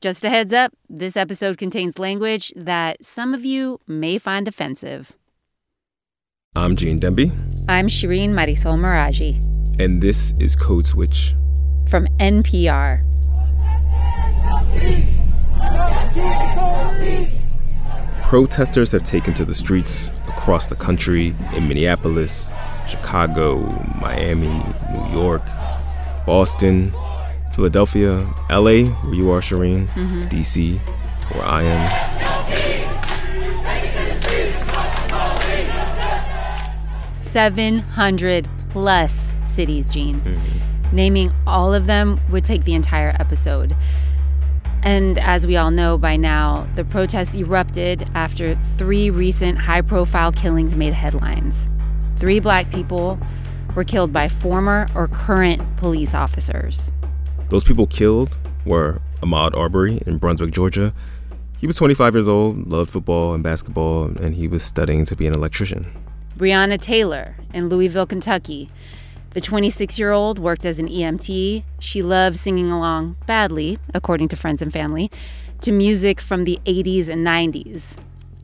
Just 0.00 0.24
a 0.24 0.30
heads 0.30 0.52
up 0.52 0.72
this 0.88 1.16
episode 1.16 1.58
contains 1.58 1.98
language 1.98 2.52
that 2.54 3.04
some 3.04 3.34
of 3.34 3.44
you 3.44 3.80
may 3.88 4.16
find 4.16 4.46
offensive. 4.46 5.16
I'm 6.54 6.76
Gene 6.76 7.00
Demby. 7.00 7.32
I'm 7.68 7.88
Shireen 7.88 8.30
Marisol 8.30 8.78
Meraji. 8.78 9.42
And 9.80 10.00
this 10.00 10.34
is 10.38 10.54
Code 10.54 10.86
Switch 10.86 11.34
from 11.88 12.06
NPR. 12.20 13.02
Protesters 18.22 18.92
have 18.92 19.02
taken 19.02 19.34
to 19.34 19.44
the 19.44 19.54
streets 19.54 20.10
across 20.28 20.66
the 20.66 20.76
country 20.76 21.34
in 21.56 21.66
Minneapolis, 21.66 22.52
Chicago, 22.86 23.58
Miami, 24.00 24.62
New 24.92 25.08
York, 25.10 25.42
Boston, 26.24 26.92
Philadelphia, 27.58 28.24
LA, 28.52 28.84
where 29.02 29.14
you 29.14 29.30
are, 29.32 29.40
Shireen, 29.40 29.88
mm-hmm. 29.88 30.22
DC, 30.28 30.78
where 31.34 31.44
I 31.44 31.64
am. 31.64 31.90
Seven 37.16 37.80
hundred 37.80 38.48
plus 38.70 39.32
cities, 39.44 39.92
Gene. 39.92 40.20
Mm-hmm. 40.20 40.94
Naming 40.94 41.32
all 41.48 41.74
of 41.74 41.86
them 41.86 42.20
would 42.30 42.44
take 42.44 42.62
the 42.62 42.74
entire 42.74 43.16
episode. 43.18 43.74
And 44.84 45.18
as 45.18 45.44
we 45.44 45.56
all 45.56 45.72
know 45.72 45.98
by 45.98 46.16
now, 46.16 46.68
the 46.76 46.84
protests 46.84 47.34
erupted 47.34 48.08
after 48.14 48.54
three 48.76 49.10
recent 49.10 49.58
high 49.58 49.82
profile 49.82 50.30
killings 50.30 50.76
made 50.76 50.94
headlines. 50.94 51.68
Three 52.18 52.38
black 52.38 52.70
people 52.70 53.18
were 53.74 53.82
killed 53.82 54.12
by 54.12 54.28
former 54.28 54.86
or 54.94 55.08
current 55.08 55.60
police 55.78 56.14
officers. 56.14 56.92
Those 57.50 57.64
people 57.64 57.86
killed 57.86 58.36
were 58.66 59.00
Ahmaud 59.22 59.56
Arbery 59.56 60.00
in 60.06 60.18
Brunswick, 60.18 60.50
Georgia. 60.50 60.92
He 61.58 61.66
was 61.66 61.76
25 61.76 62.14
years 62.14 62.28
old, 62.28 62.68
loved 62.70 62.90
football 62.90 63.32
and 63.32 63.42
basketball, 63.42 64.04
and 64.04 64.34
he 64.34 64.46
was 64.46 64.62
studying 64.62 65.04
to 65.06 65.16
be 65.16 65.26
an 65.26 65.34
electrician. 65.34 65.90
Breonna 66.36 66.78
Taylor 66.78 67.36
in 67.54 67.68
Louisville, 67.68 68.06
Kentucky. 68.06 68.70
The 69.30 69.40
26 69.40 69.98
year 69.98 70.12
old 70.12 70.38
worked 70.38 70.64
as 70.64 70.78
an 70.78 70.88
EMT. 70.88 71.64
She 71.78 72.02
loved 72.02 72.36
singing 72.36 72.68
along 72.68 73.16
badly, 73.26 73.78
according 73.94 74.28
to 74.28 74.36
friends 74.36 74.60
and 74.60 74.72
family, 74.72 75.10
to 75.62 75.72
music 75.72 76.20
from 76.20 76.44
the 76.44 76.60
80s 76.66 77.08
and 77.08 77.26
90s. 77.26 77.96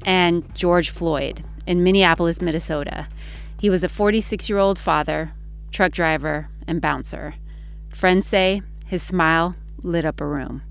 And 0.07 0.53
George 0.55 0.91
Floyd 0.91 1.45
in 1.67 1.85
Minneapolis, 1.85 2.41
Minnesota. 2.41 3.07
He 3.61 3.71
was 3.71 3.85
a 3.85 3.89
46 3.89 4.49
year 4.49 4.59
old 4.59 4.79
father, 4.79 5.33
truck 5.71 5.93
driver, 5.93 6.49
and 6.67 6.81
bouncer. 6.81 7.35
Friends 7.91 8.27
say 8.27 8.63
his 8.95 9.03
smile 9.03 9.57
lit 9.83 10.05
up 10.05 10.21
a 10.21 10.27
room. 10.27 10.63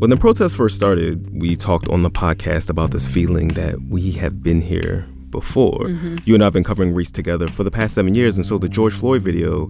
When 0.00 0.10
the 0.10 0.16
protests 0.16 0.56
first 0.56 0.74
started, 0.74 1.40
we 1.40 1.54
talked 1.54 1.88
on 1.88 2.02
the 2.02 2.10
podcast 2.10 2.68
about 2.68 2.90
this 2.90 3.06
feeling 3.06 3.48
that 3.54 3.80
we 3.88 4.10
have 4.12 4.42
been 4.42 4.60
here 4.60 5.06
before. 5.30 5.84
Mm-hmm. 5.84 6.16
You 6.24 6.34
and 6.34 6.42
I 6.42 6.46
have 6.46 6.52
been 6.52 6.64
covering 6.64 6.94
race 6.94 7.12
together 7.12 7.46
for 7.46 7.62
the 7.62 7.70
past 7.70 7.94
seven 7.94 8.16
years, 8.16 8.36
and 8.36 8.44
so 8.44 8.58
the 8.58 8.68
George 8.68 8.92
Floyd 8.92 9.22
video 9.22 9.66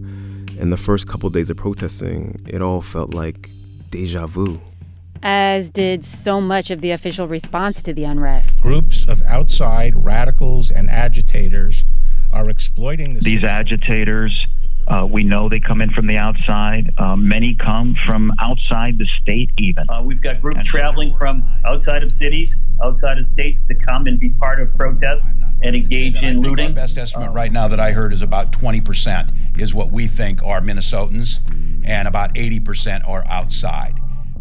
and 0.58 0.72
the 0.72 0.78
first 0.78 1.06
couple 1.06 1.26
of 1.26 1.34
days 1.34 1.50
of 1.50 1.58
protesting, 1.58 2.42
it 2.48 2.62
all 2.62 2.80
felt 2.80 3.12
like 3.12 3.50
deja 3.90 4.26
vu. 4.26 4.58
As 5.22 5.70
did 5.70 6.04
so 6.06 6.40
much 6.40 6.70
of 6.70 6.80
the 6.80 6.90
official 6.90 7.28
response 7.28 7.82
to 7.82 7.92
the 7.92 8.04
unrest. 8.04 8.62
Groups 8.62 9.06
of 9.06 9.20
outside 9.22 10.04
radicals 10.04 10.70
and 10.70 10.88
agitators 10.88 11.84
are 12.36 12.50
exploiting 12.50 13.14
the 13.14 13.20
these 13.20 13.44
agitators. 13.44 14.46
Uh, 14.88 15.06
we 15.10 15.24
know 15.24 15.48
they 15.48 15.58
come 15.58 15.80
in 15.80 15.90
from 15.90 16.06
the 16.06 16.16
outside. 16.16 16.92
Uh, 16.98 17.16
many 17.16 17.56
come 17.56 17.96
from 18.06 18.32
outside 18.38 18.98
the 18.98 19.06
state, 19.20 19.50
even. 19.58 19.84
Uh, 19.90 20.00
we've 20.02 20.20
got 20.20 20.40
groups 20.40 20.58
and 20.58 20.66
traveling 20.66 21.12
from 21.16 21.44
outside 21.64 22.04
of 22.04 22.14
cities, 22.14 22.54
outside 22.82 23.18
of 23.18 23.26
states 23.28 23.60
to 23.68 23.74
come 23.74 24.06
and 24.06 24.20
be 24.20 24.28
part 24.28 24.60
of 24.60 24.72
protests 24.76 25.26
and 25.62 25.74
engage 25.74 26.22
in 26.22 26.40
looting. 26.40 26.68
Our 26.68 26.72
best 26.74 26.98
estimate 26.98 27.32
right 27.32 27.50
now 27.50 27.66
that 27.66 27.80
I 27.80 27.90
heard 27.92 28.12
is 28.12 28.22
about 28.22 28.52
20% 28.52 29.60
is 29.60 29.74
what 29.74 29.90
we 29.90 30.06
think 30.06 30.42
are 30.44 30.60
Minnesotans, 30.60 31.40
and 31.84 32.06
about 32.06 32.34
80% 32.34 33.08
are 33.08 33.24
outside. 33.26 33.94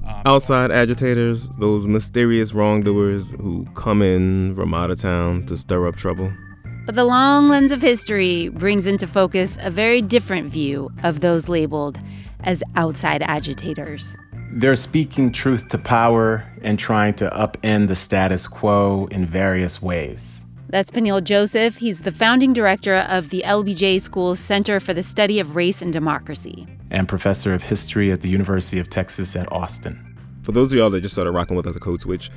Um, 0.05 0.21
outside 0.25 0.69
agitators, 0.69 1.49
those 1.57 1.87
mysterious 1.87 2.53
wrongdoers 2.53 3.31
who 3.31 3.65
come 3.73 4.03
in 4.03 4.53
from 4.53 4.75
out 4.75 4.91
of 4.91 5.01
town 5.01 5.47
to 5.47 5.57
stir 5.57 5.87
up 5.87 5.95
trouble. 5.95 6.31
But 6.85 6.93
the 6.93 7.03
long 7.03 7.49
lens 7.49 7.71
of 7.71 7.81
history 7.81 8.49
brings 8.49 8.85
into 8.85 9.07
focus 9.07 9.57
a 9.59 9.71
very 9.71 10.03
different 10.03 10.49
view 10.49 10.91
of 11.01 11.19
those 11.19 11.49
labeled 11.49 11.97
as 12.43 12.61
outside 12.75 13.23
agitators. 13.23 14.15
They're 14.51 14.75
speaking 14.75 15.31
truth 15.31 15.67
to 15.69 15.79
power 15.79 16.45
and 16.61 16.77
trying 16.77 17.15
to 17.15 17.29
upend 17.31 17.87
the 17.87 17.95
status 17.95 18.47
quo 18.47 19.07
in 19.09 19.25
various 19.25 19.81
ways. 19.81 20.45
That's 20.69 20.91
Peniel 20.91 21.21
Joseph. 21.21 21.77
He's 21.77 22.01
the 22.01 22.11
founding 22.11 22.53
director 22.53 22.95
of 22.95 23.31
the 23.31 23.43
LBJ 23.45 23.99
School's 23.99 24.39
Center 24.39 24.79
for 24.79 24.93
the 24.93 25.03
Study 25.03 25.39
of 25.39 25.55
Race 25.55 25.81
and 25.81 25.91
Democracy, 25.91 26.67
and 26.91 27.07
professor 27.07 27.53
of 27.53 27.63
history 27.63 28.11
at 28.11 28.21
the 28.21 28.29
University 28.29 28.79
of 28.79 28.89
Texas 28.91 29.35
at 29.35 29.51
Austin. 29.51 30.15
For 30.43 30.51
those 30.51 30.71
of 30.71 30.77
y'all 30.77 30.91
that 30.91 31.01
just 31.01 31.15
started 31.15 31.31
rocking 31.31 31.57
with 31.57 31.65
us 31.65 31.75
at 31.75 31.81
Code 31.81 32.01
Switch, 32.01 32.29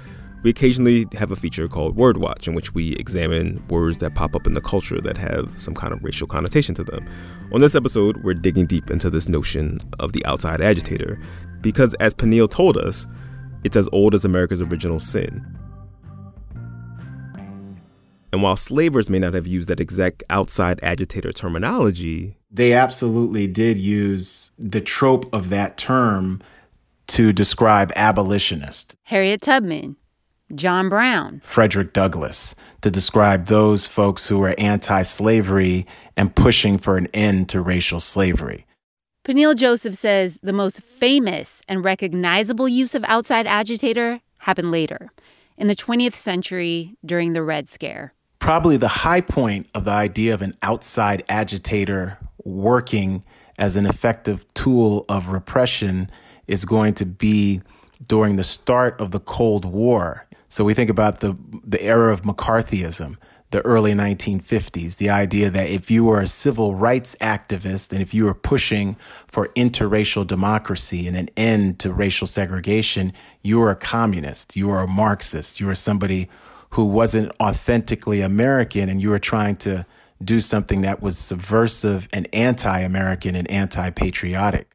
we 0.43 0.51
occasionally 0.51 1.07
have 1.15 1.31
a 1.31 1.37
feature 1.37 1.67
called 1.69 1.97
Word 1.97 2.19
Watch, 2.19 2.47
in 2.47 2.55
which 2.55 2.75
we 2.75 2.95
examine 2.95 3.63
words 3.69 3.99
that 3.99 4.15
pop 4.15 4.35
up 4.37 4.47
in 4.47 4.53
the 4.53 4.61
culture 4.61 5.01
that 5.01 5.19
have 5.19 5.53
some 5.61 5.75
kind 5.75 5.93
of 5.93 6.03
racial 6.03 6.27
connotation 6.27 6.75
to 6.77 6.85
them. 6.85 7.05
On 7.53 7.61
this 7.61 7.75
episode, 7.75 8.23
we're 8.23 8.35
digging 8.35 8.67
deep 8.67 8.91
into 8.91 9.11
this 9.11 9.29
notion 9.29 9.81
of 9.99 10.13
the 10.13 10.25
outside 10.27 10.61
agitator, 10.61 11.21
because 11.61 11.95
as 11.95 12.15
Peniel 12.15 12.49
told 12.49 12.77
us, 12.77 13.07
it's 13.65 13.77
as 13.77 13.89
old 13.93 14.15
as 14.15 14.25
America's 14.25 14.63
original 14.63 15.01
sin. 15.01 15.45
And 18.33 18.43
while 18.43 18.57
slavers 18.57 19.09
may 19.09 19.19
not 19.19 19.35
have 19.35 19.47
used 19.47 19.69
that 19.69 19.81
exact 19.81 20.23
outside 20.31 20.79
agitator 20.83 21.33
terminology, 21.33 22.37
they 22.51 22.75
absolutely 22.75 23.47
did 23.47 23.79
use 23.79 24.53
the 24.59 24.81
trope 24.81 25.33
of 25.35 25.49
that 25.49 25.77
term 25.77 26.41
to 27.09 27.33
describe 27.33 27.91
abolitionists. 27.97 28.95
Harriet 29.05 29.41
Tubman, 29.41 29.97
John 30.55 30.89
Brown, 30.89 31.41
Frederick 31.45 31.93
Douglass, 31.93 32.55
to 32.81 32.91
describe 32.91 33.47
those 33.47 33.87
folks 33.87 34.29
who 34.29 34.39
were 34.39 34.55
anti 34.57 35.03
slavery 35.03 35.87
and 36.17 36.35
pushing 36.35 36.79
for 36.79 36.97
an 36.97 37.09
end 37.13 37.49
to 37.51 37.61
racial 37.61 38.01
slavery. 38.01 38.67
Peniel 39.25 39.55
Joseph 39.55 39.95
says 39.95 40.39
the 40.43 40.55
most 40.55 40.83
famous 40.83 41.61
and 41.69 41.85
recognizable 41.85 42.67
use 42.67 42.95
of 42.95 43.05
outside 43.07 43.47
agitator 43.47 44.21
happened 44.39 44.71
later, 44.71 45.11
in 45.59 45.67
the 45.67 45.77
20th 45.77 46.15
century 46.15 46.97
during 47.05 47.35
the 47.35 47.43
Red 47.43 47.69
Scare. 47.69 48.15
Probably 48.39 48.79
the 48.79 48.89
high 48.89 49.21
point 49.21 49.69
of 49.75 49.85
the 49.85 49.91
idea 49.91 50.33
of 50.33 50.41
an 50.41 50.55
outside 50.63 51.25
agitator 51.29 52.17
working 52.45 53.23
as 53.59 53.77
an 53.77 53.85
effective 53.85 54.47
tool 54.55 55.05
of 55.09 55.29
repression 55.29 56.11
is 56.47 56.65
going 56.65 56.95
to 56.95 57.05
be 57.05 57.61
during 58.07 58.37
the 58.37 58.45
start 58.45 58.99
of 59.01 59.11
the 59.11 59.21
Cold 59.21 59.65
War 59.65 60.25
so 60.49 60.65
we 60.65 60.75
think 60.75 60.91
about 60.91 61.21
the 61.21 61.37
the 61.65 61.83
era 61.83 62.13
of 62.13 62.23
McCarthyism, 62.23 63.17
the 63.51 63.61
early 63.63 63.93
1950s, 63.93 64.97
the 64.97 65.09
idea 65.09 65.51
that 65.51 65.69
if 65.69 65.91
you 65.91 66.05
were 66.05 66.21
a 66.21 66.27
civil 66.27 66.75
rights 66.75 67.17
activist 67.21 67.93
and 67.93 68.03
if 68.03 68.13
you 68.13 68.25
were 68.25 68.35
pushing 68.35 68.97
for 69.27 69.49
interracial 69.49 70.27
democracy 70.27 71.07
and 71.07 71.17
an 71.17 71.31
end 71.37 71.79
to 71.81 71.93
racial 71.93 72.27
segregation, 72.27 73.13
you 73.43 73.59
were 73.59 73.71
a 73.71 73.77
communist, 73.77 74.57
you 74.57 74.69
were 74.69 74.81
a 74.81 74.89
Marxist, 74.89 75.61
you 75.61 75.67
were 75.67 75.75
somebody 75.75 76.29
who 76.71 76.85
wasn't 76.85 77.33
authentically 77.41 78.21
American 78.21 78.91
and 78.91 79.01
you 79.01 79.09
were 79.09 79.19
trying 79.19 79.57
to 79.57 79.87
do 80.23 80.41
something 80.41 80.83
that 80.83 81.01
was 81.01 81.17
subversive 81.17 82.09
and 82.13 82.29
anti-American 82.35 83.35
and 83.35 83.51
anti-patriotic. 83.51 84.69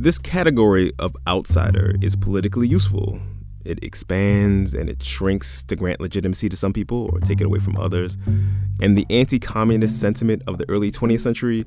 This 0.00 0.16
category 0.16 0.92
of 1.00 1.16
outsider 1.26 1.96
is 2.00 2.14
politically 2.14 2.68
useful. 2.68 3.18
It 3.64 3.82
expands 3.82 4.72
and 4.72 4.88
it 4.88 5.02
shrinks 5.02 5.64
to 5.64 5.74
grant 5.74 6.00
legitimacy 6.00 6.48
to 6.50 6.56
some 6.56 6.72
people 6.72 7.10
or 7.12 7.18
take 7.18 7.40
it 7.40 7.46
away 7.46 7.58
from 7.58 7.76
others. 7.76 8.16
And 8.80 8.96
the 8.96 9.04
anti 9.10 9.40
communist 9.40 9.98
sentiment 9.98 10.44
of 10.46 10.58
the 10.58 10.70
early 10.70 10.92
20th 10.92 11.18
century, 11.18 11.66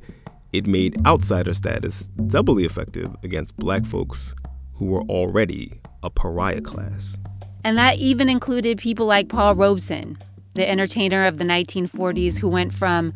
it 0.54 0.66
made 0.66 1.06
outsider 1.06 1.54
status 1.54 2.08
doubly 2.28 2.64
effective 2.64 3.14
against 3.22 3.58
black 3.58 3.84
folks 3.86 4.34
who 4.76 4.86
were 4.86 5.04
already 5.10 5.82
a 6.02 6.10
pariah 6.10 6.62
class. 6.62 7.18
And 7.66 7.78
that 7.78 7.98
even 7.98 8.30
included 8.30 8.78
people 8.78 9.08
like 9.08 9.28
Paul 9.28 9.56
Robeson, 9.56 10.18
the 10.54 10.68
entertainer 10.68 11.26
of 11.26 11.38
the 11.38 11.44
1940s 11.44 12.38
who 12.38 12.48
went 12.48 12.74
from 12.74 13.14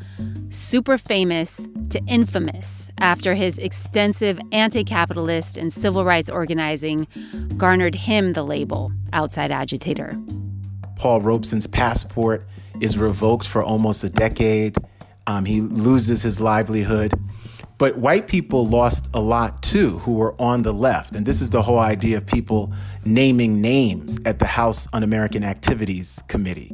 super 0.50 0.98
famous 0.98 1.68
to 1.90 2.00
infamous 2.08 2.90
after 3.00 3.36
his 3.36 3.58
extensive 3.58 4.40
anti 4.52 4.84
capitalist 4.84 5.58
and 5.58 5.72
civil 5.72 6.06
rights 6.06 6.30
organizing 6.30 7.08
garnered 7.58 7.96
him 7.96 8.34
the 8.34 8.44
label 8.44 8.92
outside 9.14 9.52
agitator. 9.52 10.18
Paul 10.96 11.22
Robeson's 11.22 11.68
passport 11.68 12.48
is 12.80 12.98
revoked 12.98 13.48
for 13.48 13.62
almost 13.62 14.04
a 14.04 14.10
decade. 14.10 14.78
Um, 15.28 15.46
he 15.46 15.62
loses 15.62 16.24
his 16.24 16.40
livelihood. 16.40 17.14
But 17.78 17.98
white 17.98 18.28
people 18.28 18.66
lost 18.66 19.10
a 19.14 19.20
lot 19.20 19.62
too 19.62 20.00
who 20.00 20.14
were 20.14 20.40
on 20.42 20.62
the 20.62 20.74
left. 20.74 21.14
And 21.14 21.26
this 21.26 21.42
is 21.42 21.50
the 21.50 21.62
whole 21.62 21.80
idea 21.80 22.18
of 22.18 22.26
people 22.26 22.72
naming 23.04 23.62
names 23.62 24.18
at 24.26 24.40
the 24.40 24.46
House 24.46 24.88
Un 24.94 25.04
American 25.04 25.44
Activities 25.44 26.24
Committee. 26.30 26.72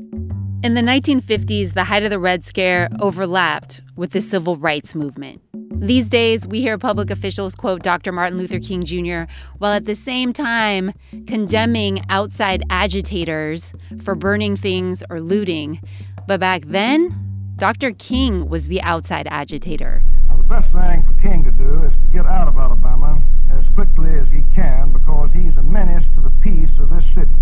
In 0.63 0.75
the 0.75 0.81
1950s, 0.81 1.74
the 1.74 1.86
height 1.86 2.04
of 2.04 2.12
the 2.12 2.19
Red 2.19 2.44
Scare 2.44 2.88
overlapped 3.00 3.81
with 3.96 4.12
the 4.12 4.22
civil 4.22 4.58
rights 4.58 4.94
movement. 4.94 5.42
These 5.81 6.08
days, 6.08 6.46
we 6.46 6.62
hear 6.62 6.78
public 6.78 7.10
officials 7.10 7.56
quote 7.56 7.81
Dr. 7.81 8.12
Martin 8.12 8.38
Luther 8.38 8.60
King 8.60 8.84
Jr., 8.84 9.24
while 9.58 9.74
at 9.74 9.86
the 9.86 9.96
same 9.96 10.34
time 10.34 10.94
condemning 11.25 12.06
outside 12.10 12.62
agitators 12.69 13.74
for 14.04 14.13
burning 14.13 14.56
things 14.56 15.04
or 15.10 15.19
looting. 15.19 15.81
But 16.28 16.40
back 16.40 16.62
then, 16.68 17.10
Dr. 17.56 17.92
King 17.92 18.48
was 18.48 18.68
the 18.68 18.84
outside 18.84 19.28
agitator. 19.31 20.04
Now, 20.30 20.38
the 20.38 20.44
best 20.44 20.72
thing 20.72 21.04
for 21.08 21.19
King 21.24 21.44
to 21.44 21.52
do 21.52 21.86
is 21.86 21.92
to 21.92 22.13
get 22.13 22.28
out 22.28 22.48
of 22.48 22.56
Alabama 22.56 23.19
as 23.50 23.66
quickly 23.74 24.13
as 24.13 24.28
he 24.28 24.44
can 24.54 24.94
because 24.94 25.31
he's 25.34 25.58
a 25.58 25.63
menace 25.63 26.06
to 26.13 26.22
the 26.22 26.31
peace 26.44 26.69
of 26.78 26.92
this 26.92 27.06
city. 27.16 27.34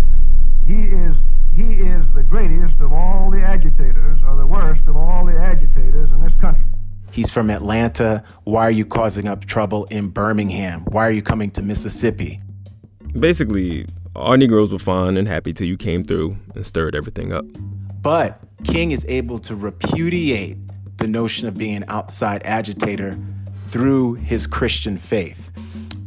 He 0.66 0.88
is 0.88 1.16
he 1.60 1.74
is 1.74 2.04
the 2.14 2.22
greatest 2.22 2.80
of 2.80 2.92
all 2.92 3.30
the 3.30 3.40
agitators, 3.40 4.18
or 4.26 4.36
the 4.36 4.46
worst 4.46 4.80
of 4.86 4.96
all 4.96 5.26
the 5.26 5.36
agitators 5.36 6.10
in 6.10 6.22
this 6.22 6.32
country. 6.40 6.64
He's 7.12 7.32
from 7.32 7.50
Atlanta. 7.50 8.24
Why 8.44 8.62
are 8.62 8.70
you 8.70 8.86
causing 8.86 9.28
up 9.28 9.44
trouble 9.44 9.84
in 9.86 10.08
Birmingham? 10.08 10.84
Why 10.86 11.06
are 11.06 11.10
you 11.10 11.22
coming 11.22 11.50
to 11.52 11.62
Mississippi? 11.62 12.40
Basically, 13.18 13.86
our 14.16 14.36
Negroes 14.36 14.72
were 14.72 14.78
fine 14.78 15.16
and 15.16 15.28
happy 15.28 15.52
till 15.52 15.66
you 15.66 15.76
came 15.76 16.02
through 16.02 16.36
and 16.54 16.64
stirred 16.64 16.94
everything 16.94 17.32
up. 17.32 17.44
But 18.00 18.40
King 18.64 18.92
is 18.92 19.04
able 19.08 19.38
to 19.40 19.54
repudiate 19.54 20.56
the 20.96 21.08
notion 21.08 21.48
of 21.48 21.54
being 21.54 21.76
an 21.76 21.84
outside 21.88 22.42
agitator 22.44 23.18
through 23.66 24.14
his 24.14 24.46
Christian 24.46 24.96
faith. 24.96 25.50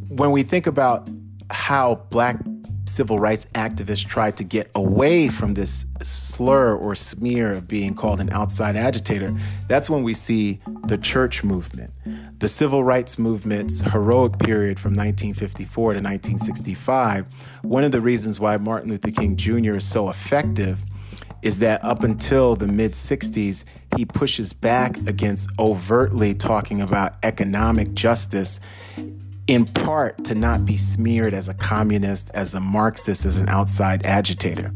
When 0.08 0.32
we 0.32 0.44
think 0.44 0.68
about 0.68 1.10
how 1.50 1.96
black 2.10 2.38
civil 2.86 3.20
rights 3.20 3.46
activists 3.56 4.06
tried 4.06 4.38
to 4.38 4.44
get 4.44 4.70
away 4.76 5.28
from 5.28 5.54
this 5.54 5.86
slur 6.02 6.76
or 6.76 6.96
smear 6.96 7.54
of 7.54 7.68
being 7.68 7.94
called 7.96 8.20
an 8.20 8.30
outside 8.32 8.76
agitator, 8.76 9.34
that's 9.68 9.90
when 9.90 10.04
we 10.04 10.14
see 10.14 10.60
the 10.86 10.98
church 10.98 11.44
movement. 11.44 11.92
The 12.40 12.48
civil 12.48 12.84
rights 12.84 13.18
movement's 13.18 13.82
heroic 13.82 14.38
period 14.40 14.80
from 14.80 14.92
1954 14.92 15.94
to 15.94 16.00
1965, 16.00 17.26
one 17.62 17.84
of 17.84 17.92
the 17.92 18.02
reasons 18.02 18.40
why 18.40 18.58
Martin 18.58 18.90
Luther 18.90 19.12
King 19.12 19.38
Jr. 19.38 19.76
is 19.76 19.88
so 19.88 20.10
effective 20.10 20.84
is 21.42 21.60
that 21.60 21.84
up 21.84 22.04
until 22.04 22.56
the 22.56 22.68
mid 22.68 22.94
60s, 22.94 23.66
he 23.98 24.06
pushes 24.06 24.54
back 24.54 24.98
against 25.08 25.50
overtly 25.60 26.34
talking 26.34 26.82
about 26.82 27.18
economic 27.22 27.94
justice 27.94 28.60
in 29.48 29.66
part 29.66 30.24
to 30.26 30.36
not 30.36 30.66
be 30.66 30.78
smeared 30.78 31.34
as 31.34 31.50
a 31.50 31.54
communist, 31.54 32.30
as 32.34 32.54
a 32.54 32.60
Marxist, 32.60 33.26
as 33.26 33.38
an 33.38 33.50
outside 33.50 34.06
agitator. 34.06 34.74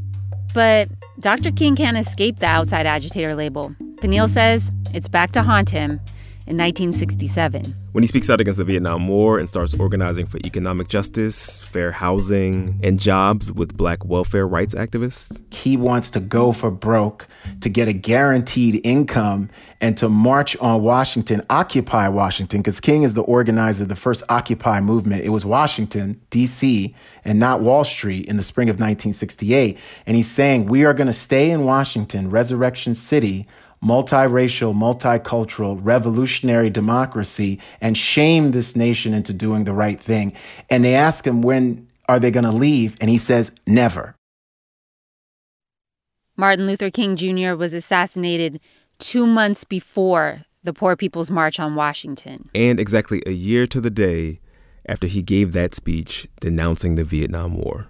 But 0.54 0.90
Dr. 1.19 1.52
King 1.52 1.75
can't 1.75 1.98
escape 1.98 2.40
the 2.40 2.48
outside 2.48 2.86
agitator 2.86 3.36
label. 3.36 3.75
Peniel 4.02 4.28
says 4.28 4.72
it's 4.94 5.08
back 5.08 5.31
to 5.31 5.42
haunt 5.42 5.69
him 5.69 6.00
in 6.48 6.56
1967. 6.56 7.76
When 7.92 8.04
he 8.04 8.08
speaks 8.08 8.30
out 8.30 8.40
against 8.40 8.58
the 8.58 8.64
Vietnam 8.64 9.08
War 9.08 9.38
and 9.38 9.50
starts 9.50 9.74
organizing 9.74 10.28
for 10.28 10.38
economic 10.46 10.88
justice, 10.88 11.64
fair 11.64 11.92
housing, 11.92 12.80
and 12.84 13.00
jobs 13.00 13.52
with 13.52 13.76
black 13.76 14.06
welfare 14.06 14.48
rights 14.48 14.74
activists, 14.74 15.42
he 15.54 15.76
wants 15.76 16.10
to 16.12 16.20
go 16.20 16.52
for 16.52 16.72
broke 16.72 17.28
to 17.62 17.70
get 17.70 17.88
a 17.88 17.94
guaranteed 17.94 18.80
income 18.86 19.50
and 19.82 19.98
to 19.98 20.10
march 20.10 20.56
on 20.58 20.82
Washington, 20.82 21.42
occupy 21.50 22.08
Washington, 22.08 22.62
because 22.62 22.80
King 22.80 23.04
is 23.04 23.14
the 23.14 23.24
organizer 23.24 23.84
of 23.84 23.90
the 23.90 23.96
first 23.96 24.24
Occupy 24.30 24.80
movement. 24.80 25.24
It 25.24 25.30
was 25.30 25.44
Washington, 25.44 26.22
D.C., 26.30 26.96
and 27.26 27.40
not 27.40 27.62
Wall 27.62 27.84
Street 27.84 28.26
in 28.28 28.38
the 28.38 28.44
spring 28.44 28.70
of 28.70 28.76
1968. 28.76 29.78
And 30.06 30.16
he's 30.16 30.32
saying, 30.32 30.68
We 30.68 30.86
are 30.86 30.94
going 30.94 31.08
to 31.08 31.14
stay 31.14 31.52
in 31.52 31.66
Washington, 31.66 32.30
Resurrection 32.30 32.96
City 32.96 33.48
multiracial, 33.83 34.74
multicultural, 34.75 35.79
revolutionary 35.81 36.69
democracy 36.69 37.59
and 37.81 37.97
shame 37.97 38.51
this 38.51 38.75
nation 38.75 39.13
into 39.13 39.33
doing 39.33 39.63
the 39.63 39.74
right 39.74 40.00
thing. 40.00 40.33
And 40.69 40.83
they 40.83 40.95
ask 40.95 41.25
him, 41.25 41.41
when 41.41 41.88
are 42.09 42.19
they 42.19 42.31
going 42.31 42.45
to 42.45 42.51
leave? 42.51 42.95
And 43.00 43.09
he 43.09 43.18
says, 43.18 43.51
never. 43.68 44.15
Martin 46.35 46.68
Luther 46.68 46.91
King 46.91 47.15
Jr. 47.15 47.56
was 47.56 47.74
assassinated 47.74 48.59
two 49.00 49.25
months 49.25 49.63
before 49.63 50.44
the 50.63 50.74
Poor 50.74 50.95
People's 50.95 51.31
March 51.31 51.59
on 51.59 51.75
Washington. 51.75 52.50
And 52.53 52.79
exactly 52.79 53.24
a 53.25 53.31
year 53.31 53.65
to 53.68 53.81
the 53.81 53.89
day 53.89 54.39
after 54.85 55.07
he 55.07 55.21
gave 55.21 55.51
that 55.53 55.74
speech 55.74 56.27
denouncing 56.39 56.95
the 56.95 57.03
Vietnam 57.03 57.56
War. 57.56 57.88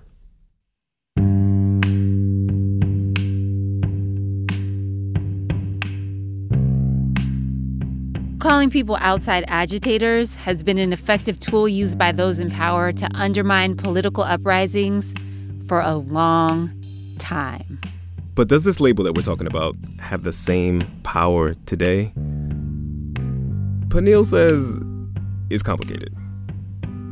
Calling 8.48 8.70
people 8.70 8.96
outside 9.02 9.44
agitators 9.50 10.38
has 10.38 10.64
been 10.64 10.78
an 10.78 10.94
effective 10.94 11.38
tool 11.38 11.68
used 11.68 11.98
by 11.98 12.14
those 12.14 12.40
in 12.40 12.50
power 12.50 12.94
to 12.94 13.10
undermine 13.14 13.76
political 13.76 14.24
uprisings 14.24 15.14
for 15.68 15.82
a 15.82 15.96
long 15.96 16.72
time. 17.20 17.82
But 18.36 18.48
does 18.48 18.64
this 18.64 18.80
label 18.80 19.04
that 19.04 19.16
we're 19.16 19.22
talking 19.22 19.48
about 19.48 19.76
have 20.00 20.24
the 20.24 20.32
same 20.32 20.90
power 21.04 21.56
today? 21.66 22.14
Peniel 23.90 24.24
says 24.24 24.80
it's 25.50 25.62
complicated. 25.62 26.16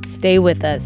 Stay 0.07 0.39
with 0.39 0.63
us. 0.63 0.85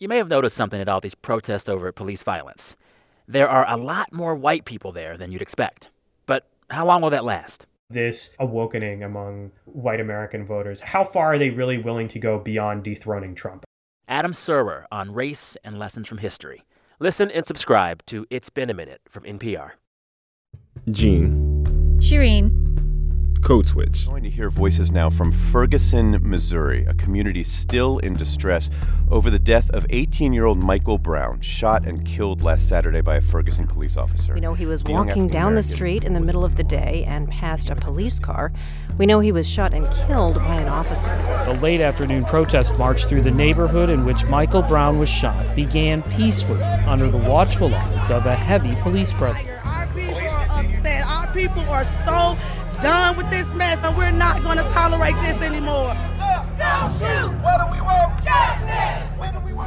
You 0.00 0.06
may 0.06 0.18
have 0.18 0.28
noticed 0.28 0.56
something 0.56 0.80
at 0.80 0.88
all 0.88 1.00
these 1.00 1.16
protests 1.16 1.68
over 1.68 1.90
police 1.90 2.22
violence. 2.22 2.76
There 3.26 3.48
are 3.48 3.68
a 3.68 3.76
lot 3.76 4.12
more 4.12 4.36
white 4.36 4.64
people 4.64 4.92
there 4.92 5.16
than 5.16 5.32
you'd 5.32 5.42
expect. 5.42 5.88
But 6.24 6.46
how 6.70 6.86
long 6.86 7.02
will 7.02 7.10
that 7.10 7.24
last? 7.24 7.66
This 7.90 8.30
awakening 8.38 9.02
among 9.02 9.50
white 9.64 10.00
American 10.00 10.46
voters, 10.46 10.80
how 10.80 11.02
far 11.02 11.32
are 11.32 11.38
they 11.38 11.50
really 11.50 11.78
willing 11.78 12.06
to 12.08 12.20
go 12.20 12.38
beyond 12.38 12.84
dethroning 12.84 13.34
Trump? 13.34 13.64
Adam 14.06 14.32
Serwer 14.32 14.84
on 14.92 15.12
race 15.12 15.56
and 15.64 15.80
lessons 15.80 16.06
from 16.06 16.18
history. 16.18 16.62
Listen 17.00 17.28
and 17.32 17.44
subscribe 17.44 18.06
to 18.06 18.24
It's 18.30 18.50
Been 18.50 18.70
a 18.70 18.74
Minute 18.74 19.00
from 19.08 19.24
NPR. 19.24 19.72
Gene. 20.90 21.64
Shireen. 21.98 22.87
Code 23.42 23.66
Switch. 23.66 24.06
We're 24.06 24.12
going 24.12 24.22
to 24.24 24.30
hear 24.30 24.50
voices 24.50 24.90
now 24.90 25.10
from 25.10 25.32
Ferguson, 25.32 26.18
Missouri, 26.22 26.84
a 26.86 26.94
community 26.94 27.44
still 27.44 27.98
in 27.98 28.14
distress 28.14 28.70
over 29.10 29.30
the 29.30 29.38
death 29.38 29.70
of 29.70 29.86
18 29.90 30.32
year 30.32 30.44
old 30.44 30.62
Michael 30.62 30.98
Brown, 30.98 31.40
shot 31.40 31.86
and 31.86 32.04
killed 32.04 32.42
last 32.42 32.68
Saturday 32.68 33.00
by 33.00 33.16
a 33.16 33.22
Ferguson 33.22 33.66
police 33.66 33.96
officer. 33.96 34.34
We 34.34 34.40
know 34.40 34.54
he 34.54 34.66
was 34.66 34.82
the 34.82 34.92
walking 34.92 35.28
down 35.28 35.54
the 35.54 35.62
street 35.62 36.04
in 36.04 36.12
the 36.12 36.20
middle 36.20 36.44
of 36.44 36.56
the 36.56 36.64
day 36.64 37.04
and 37.06 37.28
passed 37.28 37.70
a 37.70 37.76
police 37.76 38.18
car. 38.18 38.52
We 38.98 39.06
know 39.06 39.20
he 39.20 39.32
was 39.32 39.48
shot 39.48 39.72
and 39.72 39.90
killed 40.06 40.36
by 40.36 40.56
an 40.56 40.68
officer. 40.68 41.12
A 41.46 41.54
late 41.54 41.80
afternoon 41.80 42.24
protest 42.24 42.76
march 42.76 43.06
through 43.06 43.22
the 43.22 43.30
neighborhood 43.30 43.88
in 43.88 44.04
which 44.04 44.24
Michael 44.26 44.62
Brown 44.62 44.98
was 44.98 45.08
shot 45.08 45.54
began 45.54 46.02
peacefully 46.02 46.62
under 46.62 47.08
the 47.10 47.18
watchful 47.18 47.74
eyes 47.74 48.10
of 48.10 48.26
a 48.26 48.34
heavy 48.34 48.74
police 48.82 49.12
presence. 49.12 49.48
Our 49.64 49.86
people 49.86 50.14
are 50.16 50.46
upset. 50.50 51.06
Our 51.06 51.32
people 51.32 51.62
are 51.70 51.84
so 52.04 52.36
done 52.82 53.16
with 53.16 53.30
this 53.30 53.52
mess, 53.54 53.78
and 53.84 53.96
we're 53.96 54.10
not 54.10 54.42
going 54.42 54.58
to 54.58 54.64
tolerate 54.64 55.14
this 55.22 55.42
anymore. 55.42 55.94
Don't 56.58 56.92
shoot! 56.98 57.30
What 57.42 57.64
do 57.64 57.72
we 57.72 57.80
want? 57.80 58.24
Justice! 58.24 59.08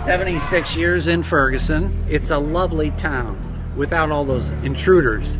76 0.05 0.75
years 0.75 1.07
in 1.07 1.21
Ferguson. 1.21 2.05
It's 2.09 2.31
a 2.31 2.37
lovely 2.37 2.91
town 2.91 3.37
without 3.75 4.09
all 4.11 4.25
those 4.25 4.49
intruders. 4.63 5.39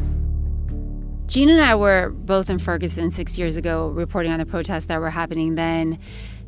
Gene 1.26 1.50
and 1.50 1.62
I 1.62 1.76
were 1.76 2.10
both 2.10 2.50
in 2.50 2.60
Ferguson 2.60 3.10
six 3.10 3.38
years 3.38 3.58
ago 3.58 3.88
reporting 3.88 4.32
on 4.32 4.40
the 4.40 4.46
protests 4.46 4.86
that 4.86 5.00
were 5.00 5.10
happening 5.10 5.56
then. 5.56 5.98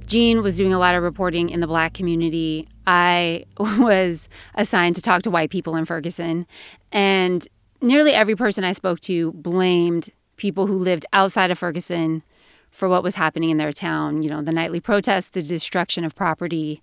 Gene 0.05 0.43
was 0.43 0.57
doing 0.57 0.73
a 0.73 0.79
lot 0.79 0.93
of 0.93 1.03
reporting 1.03 1.49
in 1.49 1.59
the 1.59 1.67
black 1.67 1.93
community. 1.93 2.67
I 2.85 3.45
was 3.57 4.29
assigned 4.55 4.95
to 4.97 5.01
talk 5.01 5.23
to 5.23 5.31
white 5.31 5.49
people 5.49 5.75
in 5.75 5.85
Ferguson. 5.85 6.45
And 6.91 7.47
nearly 7.81 8.13
every 8.13 8.35
person 8.35 8.63
I 8.63 8.73
spoke 8.73 8.99
to 9.01 9.31
blamed 9.33 10.11
people 10.37 10.67
who 10.67 10.77
lived 10.77 11.05
outside 11.13 11.51
of 11.51 11.59
Ferguson 11.59 12.23
for 12.71 12.89
what 12.89 13.03
was 13.03 13.15
happening 13.15 13.49
in 13.49 13.57
their 13.57 13.71
town. 13.71 14.23
You 14.23 14.29
know, 14.29 14.41
the 14.41 14.51
nightly 14.51 14.79
protests, 14.79 15.29
the 15.29 15.41
destruction 15.41 16.03
of 16.03 16.15
property, 16.15 16.81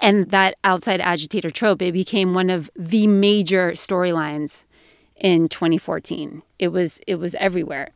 and 0.00 0.30
that 0.30 0.56
outside 0.64 1.00
agitator 1.00 1.50
trope. 1.50 1.82
It 1.82 1.92
became 1.92 2.34
one 2.34 2.50
of 2.50 2.70
the 2.74 3.06
major 3.06 3.72
storylines 3.72 4.64
in 5.16 5.48
2014. 5.48 6.42
It 6.58 6.68
was 6.68 7.00
it 7.06 7.16
was 7.16 7.34
everywhere. 7.36 7.90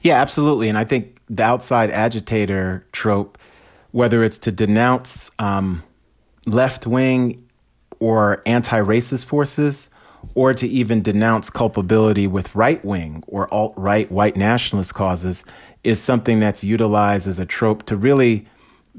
Yeah, 0.00 0.20
absolutely. 0.20 0.68
And 0.68 0.78
I 0.78 0.84
think 0.84 1.20
the 1.28 1.44
outside 1.44 1.90
agitator 1.90 2.86
trope, 2.92 3.38
whether 3.90 4.24
it's 4.24 4.38
to 4.38 4.52
denounce 4.52 5.30
um, 5.38 5.82
left 6.46 6.86
wing 6.86 7.46
or 8.00 8.42
anti 8.46 8.80
racist 8.80 9.26
forces, 9.26 9.90
or 10.34 10.54
to 10.54 10.66
even 10.66 11.02
denounce 11.02 11.50
culpability 11.50 12.26
with 12.26 12.54
right 12.54 12.84
wing 12.84 13.24
or 13.26 13.52
alt 13.52 13.74
right 13.76 14.10
white 14.10 14.36
nationalist 14.36 14.94
causes, 14.94 15.44
is 15.84 16.00
something 16.00 16.40
that's 16.40 16.64
utilized 16.64 17.26
as 17.26 17.38
a 17.38 17.46
trope 17.46 17.84
to 17.86 17.96
really 17.96 18.46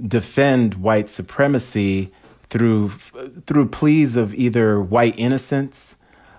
defend 0.08 0.76
white 0.76 1.10
supremacy 1.10 2.12
through 2.50 2.90
through 2.90 3.68
pleas 3.68 4.16
of 4.16 4.34
either 4.34 4.82
white 4.82 5.18
innocence 5.18 5.98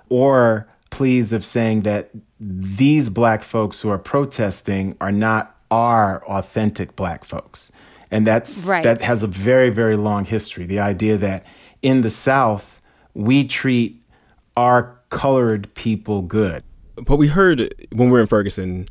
or 0.09 0.69
pleas 0.91 1.33
of 1.33 1.45
saying 1.45 1.83
that 1.83 2.11
these 2.41 3.11
black 3.11 3.43
folks 3.43 3.81
who 3.81 3.91
are 3.91 3.99
protesting 3.99 4.97
are 5.01 5.13
not 5.13 5.57
our 5.71 6.25
authentic 6.27 6.97
black 6.97 7.25
folks. 7.25 7.71
And 8.11 8.27
that's 8.27 8.67
right. 8.67 8.83
that 8.83 9.03
has 9.03 9.23
a 9.23 9.29
very 9.29 9.71
very 9.71 9.97
long 9.97 10.25
history. 10.25 10.67
The 10.67 10.81
idea 10.81 11.17
that 11.19 11.47
in 11.83 12.01
the 12.01 12.11
South 12.11 12.81
we 13.15 13.47
treat 13.47 14.00
our 14.57 15.01
colored 15.11 15.73
people 15.75 16.23
good. 16.23 16.63
But 16.97 17.17
we 17.17 17.29
heard 17.29 17.75
when 17.93 18.09
we 18.09 18.13
were 18.13 18.21
in 18.21 18.27
Ferguson 18.27 18.87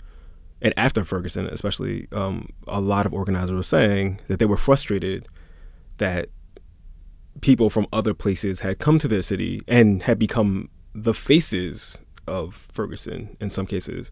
and 0.61 0.73
after 0.77 1.03
Ferguson, 1.03 1.47
especially, 1.47 2.07
um, 2.11 2.49
a 2.67 2.81
lot 2.81 3.05
of 3.05 3.13
organizers 3.13 3.55
were 3.55 3.63
saying 3.63 4.19
that 4.27 4.39
they 4.39 4.45
were 4.45 4.57
frustrated 4.57 5.27
that 5.97 6.29
people 7.41 7.69
from 7.69 7.87
other 7.93 8.13
places 8.13 8.59
had 8.59 8.79
come 8.79 8.99
to 8.99 9.07
their 9.07 9.21
city 9.21 9.61
and 9.67 10.03
had 10.03 10.19
become 10.19 10.69
the 10.93 11.13
faces 11.13 12.01
of 12.27 12.53
Ferguson 12.53 13.37
in 13.39 13.49
some 13.49 13.65
cases. 13.65 14.09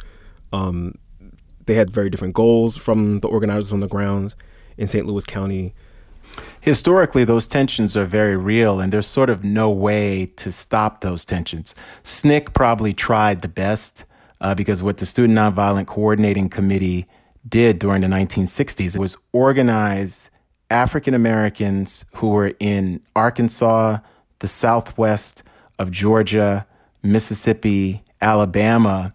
Um, 0.53 0.95
they 1.65 1.73
had 1.73 1.89
very 1.89 2.09
different 2.09 2.33
goals 2.33 2.77
from 2.77 3.19
the 3.19 3.27
organizers 3.27 3.73
on 3.73 3.81
the 3.81 3.87
ground 3.87 4.35
in 4.77 4.87
St. 4.87 5.05
Louis 5.05 5.25
County. 5.25 5.75
Historically, 6.61 7.23
those 7.23 7.47
tensions 7.47 7.95
are 7.95 8.05
very 8.05 8.35
real, 8.35 8.79
and 8.79 8.91
there's 8.91 9.07
sort 9.07 9.29
of 9.29 9.43
no 9.43 9.69
way 9.69 10.25
to 10.37 10.51
stop 10.51 11.01
those 11.01 11.25
tensions. 11.25 11.75
SNCC 12.03 12.53
probably 12.53 12.93
tried 12.93 13.41
the 13.41 13.47
best 13.47 14.05
uh, 14.41 14.53
because 14.53 14.83
what 14.83 14.97
the 14.97 15.05
Student 15.05 15.37
Nonviolent 15.37 15.87
Coordinating 15.87 16.49
Committee 16.49 17.05
did 17.47 17.79
during 17.79 18.01
the 18.01 18.07
1960s 18.07 18.97
was 18.97 19.17
organize 19.31 20.29
African 20.69 21.13
Americans 21.13 22.05
who 22.15 22.29
were 22.29 22.53
in 22.59 23.01
Arkansas, 23.15 23.99
the 24.39 24.47
southwest 24.47 25.43
of 25.79 25.91
Georgia, 25.91 26.67
Mississippi, 27.01 28.03
Alabama, 28.21 29.13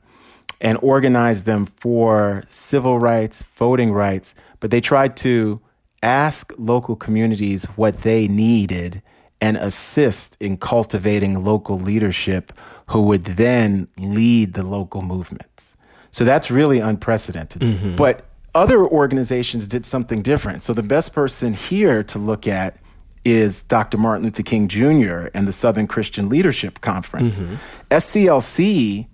and 0.61 0.79
organize 0.81 1.45
them 1.45 1.67
for 1.67 2.45
civil 2.49 2.99
rights, 2.99 3.43
voting 3.57 3.93
rights, 3.93 4.35
but 4.61 4.71
they 4.71 4.81
tried 4.81 5.17
to 5.19 5.61
ask 6.03 6.53
local 6.59 6.97
communities 6.97 7.65
what 7.77 8.03
they 8.03 8.29
needed 8.29 9.03
and 9.41 9.57
assist 9.57 10.37
in 10.41 10.57
cultivating 10.57 11.45
local 11.45 11.79
leadership 11.79 12.53
who 12.89 13.03
would 13.03 13.25
then 13.25 13.89
lead 13.99 14.55
the 14.55 14.63
local 14.63 15.03
movements. 15.03 15.77
So 16.11 16.25
that's 16.25 16.51
really 16.51 16.79
unprecedented. 16.79 17.63
Mm-hmm. 17.63 17.97
But 17.97 18.27
other 18.55 18.87
organizations 18.87 19.67
did 19.67 19.87
something 19.87 20.23
different. 20.23 20.63
So 20.63 20.75
the 20.75 20.83
best 20.83 21.15
person 21.15 21.55
here 21.55 22.03
to 22.05 22.19
look 22.19 22.47
at 22.47 22.77
is 23.25 23.63
Dr. 23.63 23.99
Martin 23.99 24.25
Luther 24.25 24.43
King 24.43 24.69
Jr. 24.69 25.29
and 25.33 25.47
the 25.47 25.53
Southern 25.53 25.87
Christian 25.87 26.29
Leadership 26.29 26.81
Conference. 26.81 27.41
Mm-hmm. 27.41 27.55
SCLC 27.91 29.07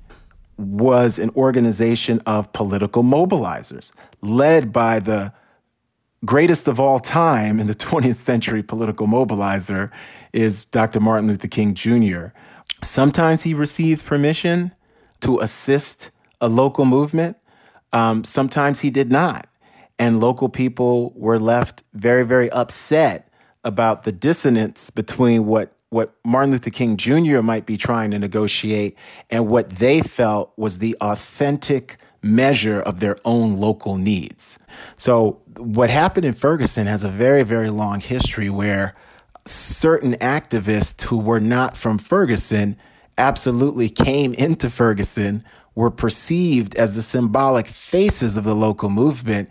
was 0.57 1.18
an 1.18 1.30
organization 1.37 2.21
of 2.26 2.52
political 2.52 3.04
mobilizers 3.04 3.92
led 4.21 4.73
by 4.73 4.99
the 4.99 5.33
greatest 6.25 6.69
of 6.69 6.81
all 6.81 6.99
time 6.99 7.61
in 7.61 7.67
the 7.67 7.75
20th 7.87 8.17
century 8.17 8.63
political 8.63 9.07
mobilizer 9.07 9.91
is 10.33 10.65
Dr. 10.65 11.01
Martin 11.01 11.29
Luther 11.29 11.49
King 11.49 11.75
Jr. 11.75 12.27
Sometimes 12.83 13.43
he 13.43 13.55
received 13.55 14.05
permission 14.05 14.73
to 15.21 15.41
assist 15.41 16.11
a 16.41 16.49
local 16.49 16.85
movement. 16.85 17.37
Um, 17.93 18.25
sometimes 18.25 18.81
he 18.81 18.91
did 18.91 19.11
not. 19.11 19.49
And 19.99 20.21
local 20.21 20.49
people 20.49 21.13
were 21.17 21.39
left 21.39 21.83
very, 21.93 22.25
very 22.25 22.51
upset 22.51 23.33
about 23.65 24.05
the 24.05 24.13
dissonance 24.13 24.91
between 24.91 25.47
what, 25.47 25.73
what 25.91 26.15
Martin 26.25 26.53
Luther 26.53 26.71
King 26.71 26.97
Jr. 26.97 27.43
might 27.43 27.67
be 27.67 27.77
trying 27.77 28.13
to 28.13 28.19
negotiate 28.19 28.97
and 29.29 29.49
what 29.49 29.71
they 29.71 30.01
felt 30.01 30.53
was 30.57 30.79
the 30.79 30.97
authentic 31.01 31.99
measure 32.23 32.81
of 32.81 33.01
their 33.01 33.17
own 33.25 33.57
local 33.57 33.97
needs. 33.97 34.59
So, 34.97 35.41
what 35.59 35.91
happened 35.91 36.25
in 36.25 36.35
Ferguson 36.35 36.87
has 36.87 37.05
a 37.05 37.09
very, 37.09 37.43
very 37.43 37.71
long 37.71 38.00
history 38.00 38.49
where 38.49 38.95
certain 39.45 40.15
activists 40.15 41.03
who 41.03 41.19
were 41.19 41.41
not 41.41 41.77
from 41.77 41.99
Ferguson 41.99 42.77
absolutely 43.17 43.88
came 43.88 44.35
into 44.35 44.71
Ferguson, 44.71 45.45
were 45.75 45.91
perceived 45.91 46.77
as 46.77 46.95
the 46.95 47.03
symbolic 47.03 47.67
faces 47.67 48.37
of 48.37 48.45
the 48.45 48.55
local 48.55 48.88
movement. 48.88 49.49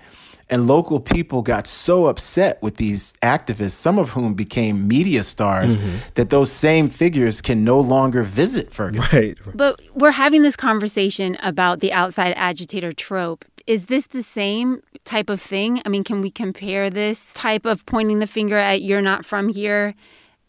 And 0.49 0.65
local 0.65 1.01
people 1.01 1.41
got 1.41 1.67
so 1.67 2.05
upset 2.05 2.61
with 2.61 2.77
these 2.77 3.15
activists, 3.21 3.71
some 3.71 3.99
of 3.99 4.11
whom 4.11 4.33
became 4.33 4.87
media 4.87 5.23
stars, 5.23 5.75
mm-hmm. 5.75 5.97
that 6.15 6.29
those 6.29 6.49
same 6.49 6.87
figures 6.87 7.41
can 7.41 7.65
no 7.65 7.81
longer 7.81 8.23
visit 8.23 8.71
Ferguson. 8.71 9.19
Right. 9.19 9.37
But 9.53 9.81
we're 9.93 10.11
having 10.11 10.43
this 10.43 10.55
conversation 10.55 11.35
about 11.41 11.81
the 11.81 11.91
outside 11.91 12.33
agitator 12.37 12.93
trope. 12.93 13.43
Is 13.67 13.87
this 13.87 14.07
the 14.07 14.23
same 14.23 14.81
type 15.03 15.29
of 15.29 15.41
thing? 15.41 15.81
I 15.85 15.89
mean, 15.89 16.05
can 16.05 16.21
we 16.21 16.31
compare 16.31 16.89
this 16.89 17.33
type 17.33 17.65
of 17.65 17.85
pointing 17.85 18.19
the 18.19 18.27
finger 18.27 18.57
at 18.57 18.81
you're 18.81 19.01
not 19.01 19.25
from 19.25 19.49
here 19.49 19.93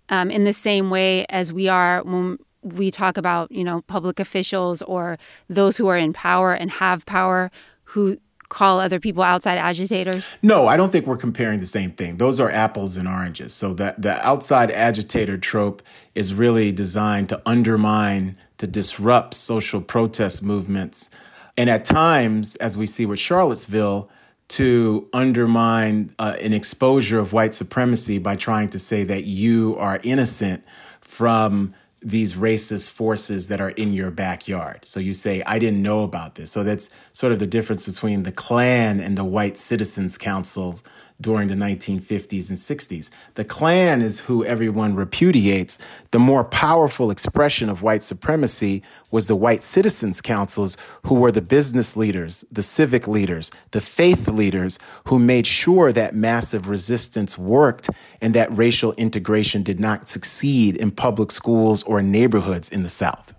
um, 0.08 0.30
in 0.30 0.44
the 0.44 0.52
same 0.52 0.88
way 0.88 1.26
as 1.26 1.52
we 1.52 1.68
are 1.68 2.02
when 2.04 2.38
we 2.62 2.92
talk 2.92 3.16
about, 3.16 3.50
you 3.50 3.64
know, 3.64 3.82
public 3.82 4.20
officials 4.20 4.82
or 4.82 5.18
those 5.48 5.76
who 5.76 5.88
are 5.88 5.96
in 5.96 6.12
power 6.12 6.52
and 6.52 6.70
have 6.70 7.04
power 7.06 7.50
who 7.84 8.18
call 8.48 8.80
other 8.80 9.00
people 9.00 9.22
outside 9.22 9.58
agitators? 9.58 10.36
No, 10.40 10.68
I 10.68 10.76
don't 10.76 10.90
think 10.90 11.06
we're 11.06 11.16
comparing 11.16 11.60
the 11.60 11.66
same 11.66 11.92
thing. 11.92 12.16
Those 12.16 12.40
are 12.40 12.50
apples 12.50 12.96
and 12.96 13.08
oranges. 13.08 13.52
So 13.52 13.74
that 13.74 14.00
the 14.00 14.24
outside 14.26 14.70
agitator 14.70 15.36
trope 15.36 15.82
is 16.14 16.34
really 16.34 16.72
designed 16.72 17.28
to 17.30 17.42
undermine, 17.44 18.36
to 18.58 18.66
disrupt 18.66 19.34
social 19.34 19.80
protest 19.80 20.42
movements. 20.42 21.10
And 21.58 21.68
at 21.68 21.84
times, 21.84 22.54
as 22.56 22.76
we 22.76 22.86
see 22.86 23.04
with 23.04 23.18
Charlottesville, 23.18 24.08
to 24.50 25.08
undermine 25.12 26.14
uh, 26.18 26.36
an 26.40 26.54
exposure 26.54 27.18
of 27.18 27.32
white 27.32 27.52
supremacy 27.52 28.18
by 28.18 28.36
trying 28.36 28.68
to 28.70 28.78
say 28.78 29.02
that 29.04 29.24
you 29.24 29.76
are 29.76 30.00
innocent 30.04 30.64
from 31.00 31.74
these 32.00 32.34
racist 32.34 32.90
forces 32.92 33.48
that 33.48 33.60
are 33.60 33.70
in 33.70 33.92
your 33.92 34.12
backyard. 34.12 34.86
So 34.86 35.00
you 35.00 35.12
say, 35.12 35.42
I 35.42 35.58
didn't 35.58 35.82
know 35.82 36.04
about 36.04 36.36
this. 36.36 36.52
So 36.52 36.62
that's 36.62 36.90
sort 37.12 37.32
of 37.32 37.40
the 37.40 37.46
difference 37.46 37.86
between 37.86 38.22
the 38.22 38.32
Klan 38.32 39.00
and 39.00 39.18
the 39.18 39.24
white 39.24 39.56
citizens 39.56 40.16
councils 40.16 40.84
during 41.20 41.48
the 41.48 41.54
1950s 41.54 42.48
and 42.48 42.58
60s. 42.58 43.10
The 43.34 43.44
Klan 43.44 44.02
is 44.02 44.20
who 44.20 44.44
everyone 44.44 44.94
repudiates. 44.94 45.78
The 46.12 46.18
more 46.18 46.44
powerful 46.44 47.10
expression 47.10 47.68
of 47.68 47.82
white 47.82 48.04
supremacy 48.04 48.82
was 49.10 49.26
the 49.26 49.34
white 49.34 49.62
citizens 49.62 50.20
councils, 50.20 50.76
who 51.06 51.16
were 51.16 51.32
the 51.32 51.42
business 51.42 51.96
leaders, 51.96 52.44
the 52.52 52.62
civic 52.62 53.08
leaders, 53.08 53.50
the 53.72 53.80
faith 53.80 54.28
leaders, 54.28 54.78
who 55.06 55.18
made 55.18 55.46
sure 55.46 55.92
that 55.92 56.14
massive 56.14 56.68
resistance 56.68 57.36
worked 57.36 57.90
and 58.20 58.32
that 58.34 58.56
racial 58.56 58.92
integration 58.92 59.62
did 59.64 59.80
not 59.80 60.06
succeed 60.06 60.76
in 60.76 60.90
public 60.92 61.32
schools 61.32 61.82
or 61.82 62.00
neighborhoods 62.00 62.70
in 62.70 62.84
the 62.84 62.88
South. 62.88 63.34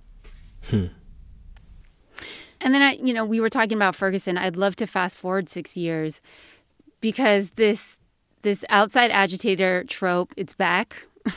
Hmm. 0.70 0.88
And 2.62 2.74
then 2.74 2.82
I, 2.82 2.92
you 3.02 3.14
know, 3.14 3.24
we 3.24 3.40
were 3.40 3.48
talking 3.48 3.78
about 3.78 3.96
Ferguson. 3.96 4.38
I'd 4.38 4.58
love 4.58 4.76
to 4.78 4.86
fast 4.86 5.18
forward 5.18 5.48
six 5.48 5.78
years 5.78 6.20
because 7.02 7.52
this 7.52 8.00
this 8.42 8.64
outside 8.70 9.12
agitator 9.12 9.84
trope 9.86 10.34
it's 10.38 10.54
back 10.54 11.06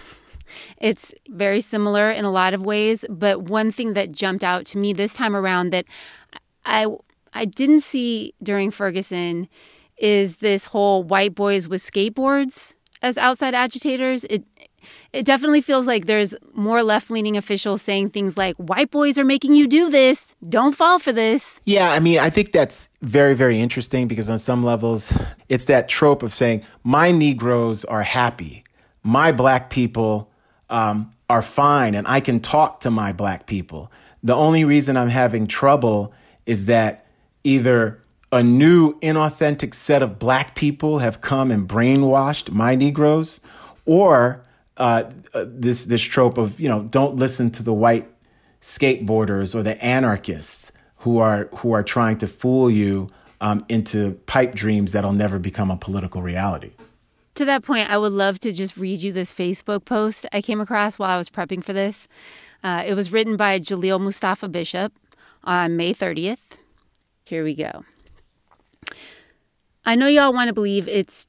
it's 0.79 1.15
very 1.29 1.61
similar 1.61 2.11
in 2.11 2.25
a 2.25 2.31
lot 2.31 2.55
of 2.55 2.65
ways 2.65 3.05
but 3.11 3.43
one 3.43 3.71
thing 3.71 3.95
that 3.95 4.13
jumped 4.13 4.45
out 4.45 4.65
to 4.65 4.79
me 4.79 4.93
this 4.93 5.15
time 5.15 5.35
around 5.35 5.71
that 5.71 5.85
I 6.65 6.87
I 7.33 7.45
didn't 7.45 7.81
see 7.81 8.35
during 8.43 8.71
Ferguson 8.71 9.49
is 9.97 10.37
this 10.37 10.67
whole 10.67 11.03
white 11.03 11.35
boys 11.35 11.69
with 11.69 11.83
skateboards 11.83 12.75
as 13.01 13.17
outside 13.19 13.55
agitators. 13.55 14.25
It 14.25 14.45
it 15.13 15.25
definitely 15.25 15.61
feels 15.61 15.87
like 15.87 16.07
there's 16.07 16.35
more 16.55 16.83
left 16.83 17.11
leaning 17.11 17.37
officials 17.37 17.83
saying 17.83 18.11
things 18.11 18.37
like, 18.37 18.57
white 18.57 18.91
boys 18.91 19.19
are 19.19 19.25
making 19.25 19.53
you 19.53 19.67
do 19.67 19.91
this. 19.91 20.35
Don't 20.49 20.75
fall 20.75 20.99
for 20.99 21.13
this. 21.13 21.61
Yeah, 21.65 21.93
I 21.93 22.01
mean, 22.01 22.19
I 22.19 22.31
think 22.31 22.53
that's 22.53 22.89
very, 23.03 23.35
very 23.35 23.61
interesting 23.61 24.09
because 24.09 24.31
on 24.31 24.39
some 24.39 24.65
levels, 24.65 25.17
it's 25.49 25.67
that 25.67 25.89
trope 25.89 26.23
of 26.23 26.35
saying, 26.35 26.63
my 26.83 27.11
Negroes 27.11 27.85
are 27.85 28.03
happy, 28.03 28.65
my 29.03 29.33
black 29.33 29.71
people 29.71 30.31
um, 30.71 31.13
are 31.29 31.43
fine, 31.43 31.95
and 31.95 32.07
I 32.07 32.21
can 32.21 32.41
talk 32.41 32.81
to 32.81 32.91
my 32.91 33.13
black 33.13 33.47
people. 33.47 33.91
The 34.23 34.35
only 34.35 34.65
reason 34.65 34.97
I'm 34.97 35.09
having 35.09 35.47
trouble 35.47 36.13
is 36.47 36.67
that 36.67 37.07
either 37.45 37.99
a 38.31 38.43
new 38.43 38.99
inauthentic 39.01 39.75
set 39.75 40.03
of 40.03 40.19
black 40.19 40.55
people 40.55 41.01
have 41.01 41.21
come 41.21 41.51
and 41.51 41.69
brainwashed 41.69 42.51
my 42.51 42.75
Negroes, 42.75 43.41
or 43.85 44.43
uh, 44.77 45.11
this 45.35 45.87
this 45.87 46.03
trope 46.03 46.39
of 46.39 46.59
you 46.61 46.69
know 46.69 46.83
don't 46.85 47.17
listen 47.17 47.51
to 47.53 47.63
the 47.63 47.73
white 47.73 48.09
skateboarders 48.61 49.55
or 49.55 49.63
the 49.63 49.83
anarchists 49.85 50.73
who 50.99 51.19
are 51.19 51.49
who 51.57 51.73
are 51.73 51.83
trying 51.83 52.17
to 52.19 52.27
fool 52.27 52.71
you 52.71 53.11
um, 53.41 53.65
into 53.69 54.13
pipe 54.27 54.55
dreams 54.55 54.93
that'll 54.93 55.13
never 55.13 55.39
become 55.39 55.71
a 55.71 55.77
political 55.77 56.23
reality. 56.23 56.71
To 57.37 57.45
that 57.47 57.65
point, 57.65 57.91
I 57.91 57.99
would 57.99 58.13
love 58.13 58.39
to 58.41 58.53
just 58.53 58.77
read 58.77 59.03
you 59.03 59.13
this 59.13 59.33
Facebook 59.33 59.85
post 59.85 60.27
I 60.33 60.43
came 60.43 60.61
across 60.61 60.99
while 60.99 61.11
I 61.11 61.19
was 61.19 61.31
prepping 61.31 61.65
for 61.65 61.73
this. 61.73 62.07
Uh, 62.63 62.85
it 62.87 62.95
was 62.95 63.11
written 63.11 63.37
by 63.37 63.59
Jaleel 63.59 64.01
Mustafa 64.01 64.49
Bishop 64.49 64.93
on 65.43 65.77
May 65.77 65.93
30th. 65.93 66.59
Here 67.25 67.43
we 67.43 67.55
go. 67.55 67.85
I 69.85 69.97
know 69.97 70.07
y'all 70.07 70.33
want 70.33 70.49
to 70.49 70.55
believe 70.55 70.87
it's 70.87 71.27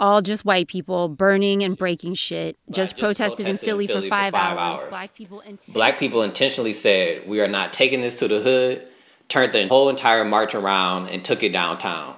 all 0.00 0.22
just 0.22 0.44
white 0.44 0.68
people 0.68 1.08
burning 1.08 1.62
and 1.62 1.76
breaking 1.76 2.14
shit. 2.14 2.56
Just, 2.68 2.92
just 2.92 2.98
protested, 2.98 3.44
protested, 3.44 3.48
in 3.48 3.58
Philly, 3.58 3.84
in 3.84 3.90
Philly 3.90 4.08
for, 4.08 4.14
five 4.14 4.32
for, 4.32 4.38
five 4.38 4.58
hours. 4.58 4.78
hours. 4.80 4.90
Black 4.90 5.14
people, 5.14 5.42
Black 5.68 5.98
people 5.98 6.22
intentionally 6.22 6.72
said, 6.72 7.28
"We 7.28 7.40
are 7.40 7.48
not 7.48 7.72
taking 7.72 8.00
this 8.00 8.14
to 8.16 8.28
the 8.28 8.40
hood." 8.40 8.86
Turned 9.28 9.52
the 9.52 9.68
whole 9.68 9.90
entire 9.90 10.24
march 10.24 10.54
around 10.54 11.08
and 11.08 11.22
took 11.22 11.42
it 11.42 11.52
downtown. 11.52 12.16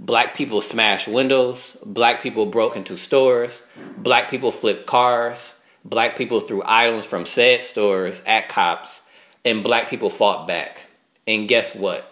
Black 0.00 0.34
people 0.34 0.60
smashed 0.60 1.06
windows. 1.06 1.76
Black 1.86 2.20
people 2.20 2.46
broke 2.46 2.74
into 2.74 2.96
stores. 2.96 3.62
Black 3.96 4.28
people 4.28 4.50
flipped 4.50 4.86
cars. 4.86 5.54
Black 5.84 6.16
people 6.16 6.40
threw 6.40 6.60
items 6.64 7.04
from 7.04 7.26
said 7.26 7.62
stores 7.62 8.20
at 8.26 8.48
cops. 8.48 9.02
And 9.44 9.62
black 9.62 9.88
people 9.88 10.10
fought 10.10 10.48
back. 10.48 10.80
And 11.28 11.46
guess 11.46 11.76
what? 11.76 12.11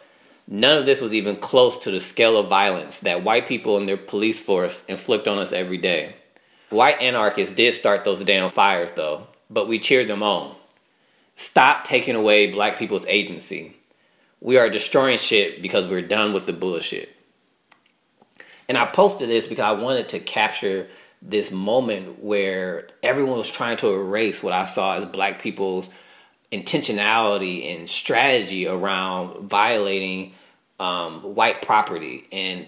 None 0.52 0.76
of 0.76 0.84
this 0.84 1.00
was 1.00 1.14
even 1.14 1.36
close 1.36 1.78
to 1.78 1.92
the 1.92 2.00
scale 2.00 2.36
of 2.36 2.48
violence 2.48 2.98
that 3.00 3.22
white 3.22 3.46
people 3.46 3.76
and 3.76 3.88
their 3.88 3.96
police 3.96 4.40
force 4.40 4.82
inflict 4.88 5.28
on 5.28 5.38
us 5.38 5.52
every 5.52 5.78
day. 5.78 6.16
White 6.70 7.00
anarchists 7.00 7.54
did 7.54 7.72
start 7.72 8.04
those 8.04 8.24
damn 8.24 8.50
fires, 8.50 8.90
though, 8.96 9.28
but 9.48 9.68
we 9.68 9.78
cheered 9.78 10.08
them 10.08 10.24
on. 10.24 10.56
Stop 11.36 11.84
taking 11.84 12.16
away 12.16 12.50
black 12.50 12.76
people's 12.76 13.06
agency. 13.06 13.76
We 14.40 14.58
are 14.58 14.68
destroying 14.68 15.18
shit 15.18 15.62
because 15.62 15.86
we're 15.86 16.02
done 16.02 16.32
with 16.32 16.46
the 16.46 16.52
bullshit. 16.52 17.14
And 18.68 18.76
I 18.76 18.86
posted 18.86 19.28
this 19.28 19.46
because 19.46 19.62
I 19.62 19.80
wanted 19.80 20.08
to 20.10 20.18
capture 20.18 20.88
this 21.22 21.52
moment 21.52 22.24
where 22.24 22.88
everyone 23.04 23.38
was 23.38 23.50
trying 23.50 23.76
to 23.78 23.92
erase 23.92 24.42
what 24.42 24.52
I 24.52 24.64
saw 24.64 24.96
as 24.96 25.06
black 25.06 25.40
people's 25.40 25.90
intentionality 26.50 27.76
and 27.76 27.88
strategy 27.88 28.66
around 28.66 29.48
violating 29.48 30.34
um, 30.80 31.34
white 31.34 31.62
property 31.62 32.26
and 32.32 32.66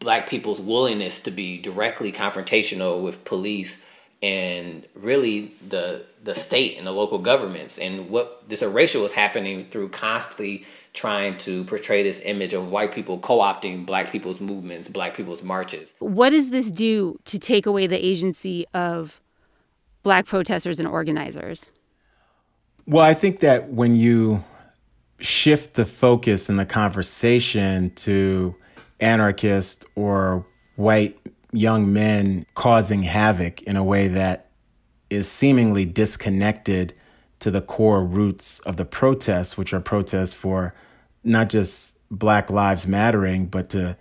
black 0.00 0.28
people's 0.28 0.60
willingness 0.60 1.18
to 1.20 1.30
be 1.30 1.58
directly 1.58 2.10
confrontational 2.10 3.02
with 3.02 3.24
police 3.24 3.78
and 4.22 4.86
really 4.94 5.52
the 5.68 6.04
the 6.22 6.34
state 6.34 6.78
and 6.78 6.86
the 6.86 6.90
local 6.90 7.18
governments. 7.18 7.78
And 7.78 8.08
what 8.08 8.48
this 8.48 8.62
erasure 8.62 8.98
was 8.98 9.12
happening 9.12 9.66
through 9.66 9.90
constantly 9.90 10.64
trying 10.94 11.36
to 11.38 11.64
portray 11.64 12.02
this 12.02 12.20
image 12.24 12.54
of 12.54 12.72
white 12.72 12.92
people 12.92 13.18
co-opting 13.18 13.84
black 13.84 14.10
people's 14.10 14.40
movements 14.40 14.88
black 14.88 15.14
people's 15.14 15.42
marches. 15.42 15.92
What 15.98 16.30
does 16.30 16.48
this 16.50 16.70
do 16.70 17.18
to 17.26 17.38
take 17.38 17.66
away 17.66 17.86
the 17.86 18.02
agency 18.02 18.64
of 18.72 19.20
black 20.02 20.24
protesters 20.24 20.78
and 20.78 20.88
organizers? 20.88 21.68
Well 22.86 23.04
i 23.04 23.12
think 23.12 23.40
that 23.40 23.68
when 23.68 23.94
you 23.94 24.44
shift 25.24 25.74
the 25.74 25.86
focus 25.86 26.48
in 26.48 26.56
the 26.56 26.66
conversation 26.66 27.90
to 27.94 28.54
anarchist 29.00 29.86
or 29.94 30.46
white 30.76 31.18
young 31.52 31.92
men 31.92 32.44
causing 32.54 33.02
havoc 33.02 33.62
in 33.62 33.76
a 33.76 33.84
way 33.84 34.08
that 34.08 34.50
is 35.10 35.30
seemingly 35.30 35.84
disconnected 35.84 36.92
to 37.38 37.50
the 37.50 37.60
core 37.60 38.04
roots 38.04 38.58
of 38.60 38.76
the 38.76 38.84
protests, 38.84 39.56
which 39.56 39.72
are 39.72 39.80
protests 39.80 40.34
for 40.34 40.74
not 41.22 41.48
just 41.48 41.98
Black 42.10 42.50
Lives 42.50 42.86
Mattering, 42.86 43.46
but 43.46 43.68
to 43.70 43.96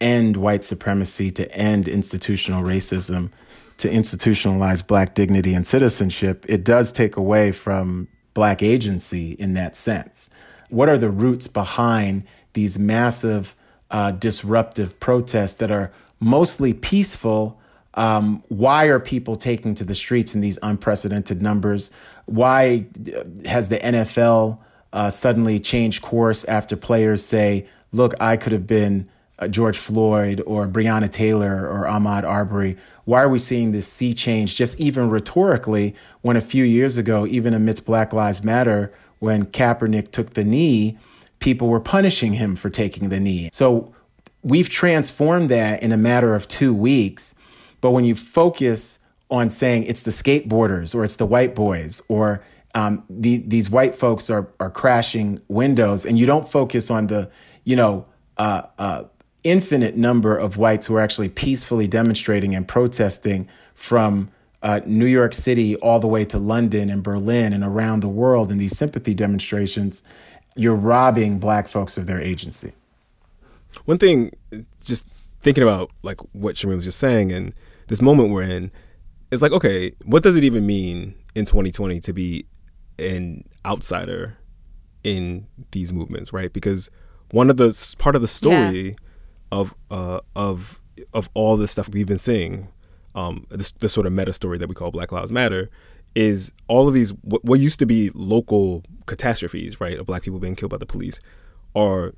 end 0.00 0.36
white 0.36 0.64
supremacy, 0.64 1.30
to 1.30 1.50
end 1.52 1.88
institutional 1.88 2.62
racism, 2.62 3.30
to 3.78 3.88
institutionalize 3.88 4.86
Black 4.86 5.14
dignity 5.14 5.54
and 5.54 5.66
citizenship, 5.66 6.44
it 6.48 6.64
does 6.64 6.92
take 6.92 7.16
away 7.16 7.52
from 7.52 8.08
Black 8.34 8.62
agency 8.62 9.32
in 9.32 9.54
that 9.54 9.74
sense. 9.74 10.30
What 10.68 10.88
are 10.88 10.98
the 10.98 11.10
roots 11.10 11.46
behind 11.46 12.24
these 12.52 12.78
massive 12.78 13.54
uh, 13.90 14.12
disruptive 14.12 14.98
protests 15.00 15.54
that 15.56 15.70
are 15.70 15.90
mostly 16.20 16.74
peaceful? 16.74 17.58
Um, 17.94 18.42
why 18.48 18.86
are 18.86 19.00
people 19.00 19.36
taking 19.36 19.74
to 19.76 19.84
the 19.84 19.94
streets 19.94 20.34
in 20.34 20.40
these 20.40 20.58
unprecedented 20.62 21.42
numbers? 21.42 21.90
Why 22.26 22.86
uh, 23.14 23.48
has 23.48 23.68
the 23.68 23.78
NFL 23.78 24.58
uh, 24.92 25.10
suddenly 25.10 25.58
changed 25.58 26.02
course 26.02 26.44
after 26.44 26.76
players 26.76 27.24
say, 27.24 27.66
look, 27.92 28.14
I 28.20 28.36
could 28.36 28.52
have 28.52 28.66
been 28.66 29.08
uh, 29.38 29.48
George 29.48 29.78
Floyd 29.78 30.42
or 30.46 30.68
Breonna 30.68 31.10
Taylor 31.10 31.68
or 31.68 31.84
Ahmaud 31.86 32.24
Arbery? 32.24 32.76
Why 33.04 33.22
are 33.22 33.28
we 33.28 33.38
seeing 33.38 33.72
this 33.72 33.90
sea 33.90 34.12
change 34.12 34.54
just 34.54 34.78
even 34.78 35.08
rhetorically 35.08 35.94
when 36.20 36.36
a 36.36 36.42
few 36.42 36.64
years 36.64 36.98
ago, 36.98 37.26
even 37.26 37.54
amidst 37.54 37.86
Black 37.86 38.12
Lives 38.12 38.44
Matter, 38.44 38.92
when 39.18 39.46
Kaepernick 39.46 40.10
took 40.10 40.30
the 40.30 40.44
knee, 40.44 40.98
people 41.38 41.68
were 41.68 41.80
punishing 41.80 42.34
him 42.34 42.56
for 42.56 42.70
taking 42.70 43.08
the 43.08 43.20
knee. 43.20 43.50
So 43.52 43.92
we've 44.42 44.68
transformed 44.68 45.48
that 45.50 45.82
in 45.82 45.92
a 45.92 45.96
matter 45.96 46.34
of 46.34 46.48
two 46.48 46.74
weeks. 46.74 47.34
But 47.80 47.90
when 47.90 48.04
you 48.04 48.14
focus 48.14 48.98
on 49.30 49.50
saying 49.50 49.84
it's 49.84 50.02
the 50.02 50.10
skateboarders 50.10 50.94
or 50.94 51.04
it's 51.04 51.16
the 51.16 51.26
white 51.26 51.54
boys 51.54 52.02
or 52.08 52.42
um, 52.74 53.04
the, 53.08 53.38
these 53.38 53.68
white 53.70 53.94
folks 53.94 54.30
are, 54.30 54.48
are 54.58 54.70
crashing 54.70 55.40
windows 55.48 56.04
and 56.06 56.18
you 56.18 56.26
don't 56.26 56.48
focus 56.48 56.90
on 56.90 57.08
the, 57.08 57.30
you 57.64 57.76
know, 57.76 58.06
uh, 58.36 58.62
uh, 58.78 59.04
infinite 59.44 59.96
number 59.96 60.36
of 60.36 60.56
whites 60.56 60.86
who 60.86 60.96
are 60.96 61.00
actually 61.00 61.28
peacefully 61.28 61.86
demonstrating 61.86 62.54
and 62.54 62.66
protesting 62.66 63.48
from 63.74 64.30
uh, 64.62 64.80
New 64.84 65.06
York 65.06 65.34
City 65.34 65.76
all 65.76 66.00
the 66.00 66.06
way 66.06 66.24
to 66.26 66.38
London 66.38 66.90
and 66.90 67.02
Berlin 67.02 67.52
and 67.52 67.62
around 67.62 68.00
the 68.00 68.08
world 68.08 68.50
in 68.50 68.58
these 68.58 68.76
sympathy 68.76 69.14
demonstrations, 69.14 70.02
you're 70.56 70.74
robbing 70.74 71.38
black 71.38 71.68
folks 71.68 71.96
of 71.96 72.06
their 72.06 72.20
agency. 72.20 72.72
One 73.84 73.98
thing, 73.98 74.32
just 74.84 75.06
thinking 75.42 75.62
about 75.62 75.90
like 76.02 76.20
what 76.32 76.56
Shamim 76.56 76.74
was 76.74 76.84
just 76.84 76.98
saying 76.98 77.30
and 77.30 77.54
this 77.86 78.02
moment 78.02 78.30
we're 78.30 78.42
in, 78.42 78.70
it's 79.30 79.42
like, 79.42 79.52
okay, 79.52 79.92
what 80.04 80.22
does 80.22 80.36
it 80.36 80.44
even 80.44 80.66
mean 80.66 81.14
in 81.34 81.44
2020 81.44 82.00
to 82.00 82.12
be 82.12 82.46
an 82.98 83.44
outsider 83.64 84.36
in 85.04 85.46
these 85.70 85.92
movements, 85.92 86.32
right? 86.32 86.52
Because 86.52 86.90
one 87.30 87.50
of 87.50 87.56
the 87.56 87.94
part 87.98 88.16
of 88.16 88.22
the 88.22 88.28
story 88.28 88.88
yeah. 88.88 88.94
of 89.52 89.74
uh, 89.90 90.20
of 90.34 90.80
of 91.12 91.28
all 91.34 91.56
the 91.56 91.68
stuff 91.68 91.88
we've 91.90 92.06
been 92.06 92.18
seeing, 92.18 92.68
um, 93.18 93.46
this 93.50 93.72
this 93.72 93.92
sort 93.92 94.06
of 94.06 94.12
meta 94.12 94.32
story 94.32 94.58
that 94.58 94.68
we 94.68 94.74
call 94.74 94.90
Black 94.90 95.10
Lives 95.12 95.32
Matter, 95.32 95.70
is 96.14 96.52
all 96.68 96.88
of 96.88 96.94
these 96.94 97.10
what, 97.22 97.44
what 97.44 97.60
used 97.60 97.78
to 97.80 97.86
be 97.86 98.10
local 98.14 98.84
catastrophes, 99.06 99.80
right, 99.80 99.98
of 99.98 100.06
black 100.06 100.22
people 100.22 100.38
being 100.38 100.54
killed 100.54 100.70
by 100.70 100.76
the 100.76 100.86
police, 100.86 101.20
are 101.74 102.14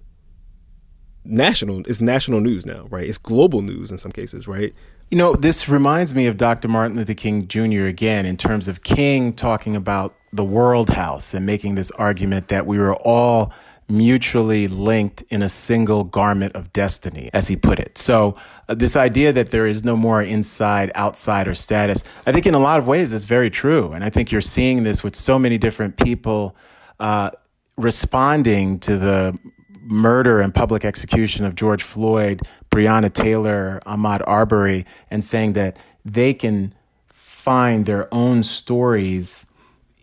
national. 1.24 1.80
It's 1.86 2.00
national 2.00 2.40
news 2.40 2.66
now, 2.66 2.86
right? 2.90 3.08
It's 3.08 3.18
global 3.18 3.62
news 3.62 3.90
in 3.90 3.98
some 3.98 4.12
cases, 4.12 4.46
right? 4.46 4.74
You 5.10 5.18
know, 5.18 5.34
this 5.34 5.68
reminds 5.68 6.14
me 6.14 6.26
of 6.26 6.36
Dr. 6.36 6.68
Martin 6.68 6.96
Luther 6.96 7.14
King 7.14 7.48
Jr. 7.48 7.86
again 7.86 8.26
in 8.26 8.36
terms 8.36 8.68
of 8.68 8.82
King 8.84 9.32
talking 9.32 9.74
about 9.74 10.14
the 10.32 10.44
world 10.44 10.90
house 10.90 11.34
and 11.34 11.44
making 11.44 11.74
this 11.74 11.90
argument 11.92 12.46
that 12.48 12.64
we 12.64 12.78
were 12.78 12.94
all 12.94 13.52
mutually 13.90 14.68
linked 14.68 15.22
in 15.30 15.42
a 15.42 15.48
single 15.48 16.04
garment 16.04 16.54
of 16.54 16.72
destiny, 16.72 17.28
as 17.32 17.48
he 17.48 17.56
put 17.56 17.78
it. 17.78 17.98
So, 17.98 18.36
uh, 18.68 18.74
this 18.74 18.96
idea 18.96 19.32
that 19.32 19.50
there 19.50 19.66
is 19.66 19.84
no 19.84 19.96
more 19.96 20.22
inside 20.22 20.92
outsider 20.94 21.54
status, 21.54 22.04
I 22.26 22.32
think 22.32 22.46
in 22.46 22.54
a 22.54 22.58
lot 22.58 22.78
of 22.78 22.86
ways 22.86 23.12
is 23.12 23.24
very 23.24 23.50
true. 23.50 23.92
And 23.92 24.04
I 24.04 24.10
think 24.10 24.30
you're 24.30 24.40
seeing 24.40 24.84
this 24.84 25.02
with 25.02 25.16
so 25.16 25.38
many 25.38 25.58
different 25.58 25.96
people 25.96 26.56
uh, 27.00 27.30
responding 27.76 28.78
to 28.80 28.96
the 28.96 29.38
murder 29.82 30.40
and 30.40 30.54
public 30.54 30.84
execution 30.84 31.44
of 31.44 31.54
George 31.54 31.82
Floyd, 31.82 32.42
Breonna 32.70 33.12
Taylor, 33.12 33.80
Ahmaud 33.84 34.22
Arbery, 34.26 34.86
and 35.10 35.24
saying 35.24 35.54
that 35.54 35.76
they 36.04 36.32
can 36.32 36.74
find 37.08 37.86
their 37.86 38.12
own 38.14 38.42
stories 38.44 39.46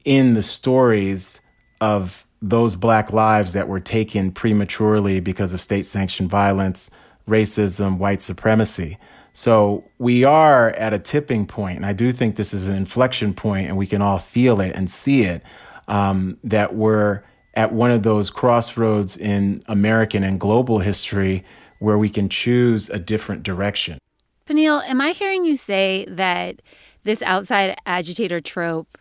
in 0.03 0.33
the 0.33 0.43
stories 0.43 1.39
of 1.79 2.26
those 2.41 2.75
black 2.75 3.11
lives 3.11 3.53
that 3.53 3.67
were 3.67 3.79
taken 3.79 4.31
prematurely 4.31 5.19
because 5.19 5.53
of 5.53 5.61
state 5.61 5.85
sanctioned 5.85 6.29
violence, 6.29 6.91
racism, 7.27 7.97
white 7.97 8.21
supremacy. 8.21 8.97
So 9.33 9.83
we 9.99 10.23
are 10.23 10.71
at 10.71 10.93
a 10.93 10.99
tipping 10.99 11.45
point, 11.45 11.77
and 11.77 11.85
I 11.85 11.93
do 11.93 12.11
think 12.11 12.35
this 12.35 12.53
is 12.53 12.67
an 12.67 12.75
inflection 12.75 13.33
point, 13.33 13.67
and 13.67 13.77
we 13.77 13.85
can 13.85 14.01
all 14.01 14.19
feel 14.19 14.59
it 14.59 14.75
and 14.75 14.89
see 14.89 15.23
it. 15.23 15.43
Um, 15.87 16.37
that 16.43 16.75
we're 16.75 17.23
at 17.53 17.71
one 17.71 17.91
of 17.91 18.03
those 18.03 18.29
crossroads 18.29 19.15
in 19.15 19.63
American 19.67 20.21
and 20.21 20.39
global 20.39 20.79
history 20.79 21.45
where 21.79 21.97
we 21.97 22.09
can 22.09 22.29
choose 22.29 22.89
a 22.89 22.99
different 22.99 23.43
direction. 23.43 23.99
Peniel, 24.45 24.81
am 24.81 25.01
I 25.01 25.11
hearing 25.11 25.45
you 25.45 25.57
say 25.57 26.05
that 26.09 26.61
this 27.03 27.21
outside 27.21 27.77
agitator 27.85 28.39
trope, 28.39 28.97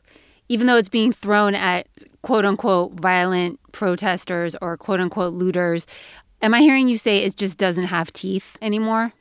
even 0.49 0.67
though 0.67 0.77
it's 0.77 0.89
being 0.89 1.13
thrown 1.13 1.55
at 1.55 1.89
quote 2.23 2.45
unquote 2.45 2.93
violent 3.01 3.61
protesters 3.73 4.57
or 4.61 4.77
quote 4.77 5.01
unquote 5.01 5.35
looters, 5.35 5.87
am 6.43 6.55
I 6.55 6.61
hearing 6.61 6.89
you 6.89 6.97
say 6.97 7.19
it 7.19 7.37
just 7.37 7.59
doesn't 7.59 7.85
have 7.85 8.13
teeth 8.13 8.57
anymore? 8.61 9.13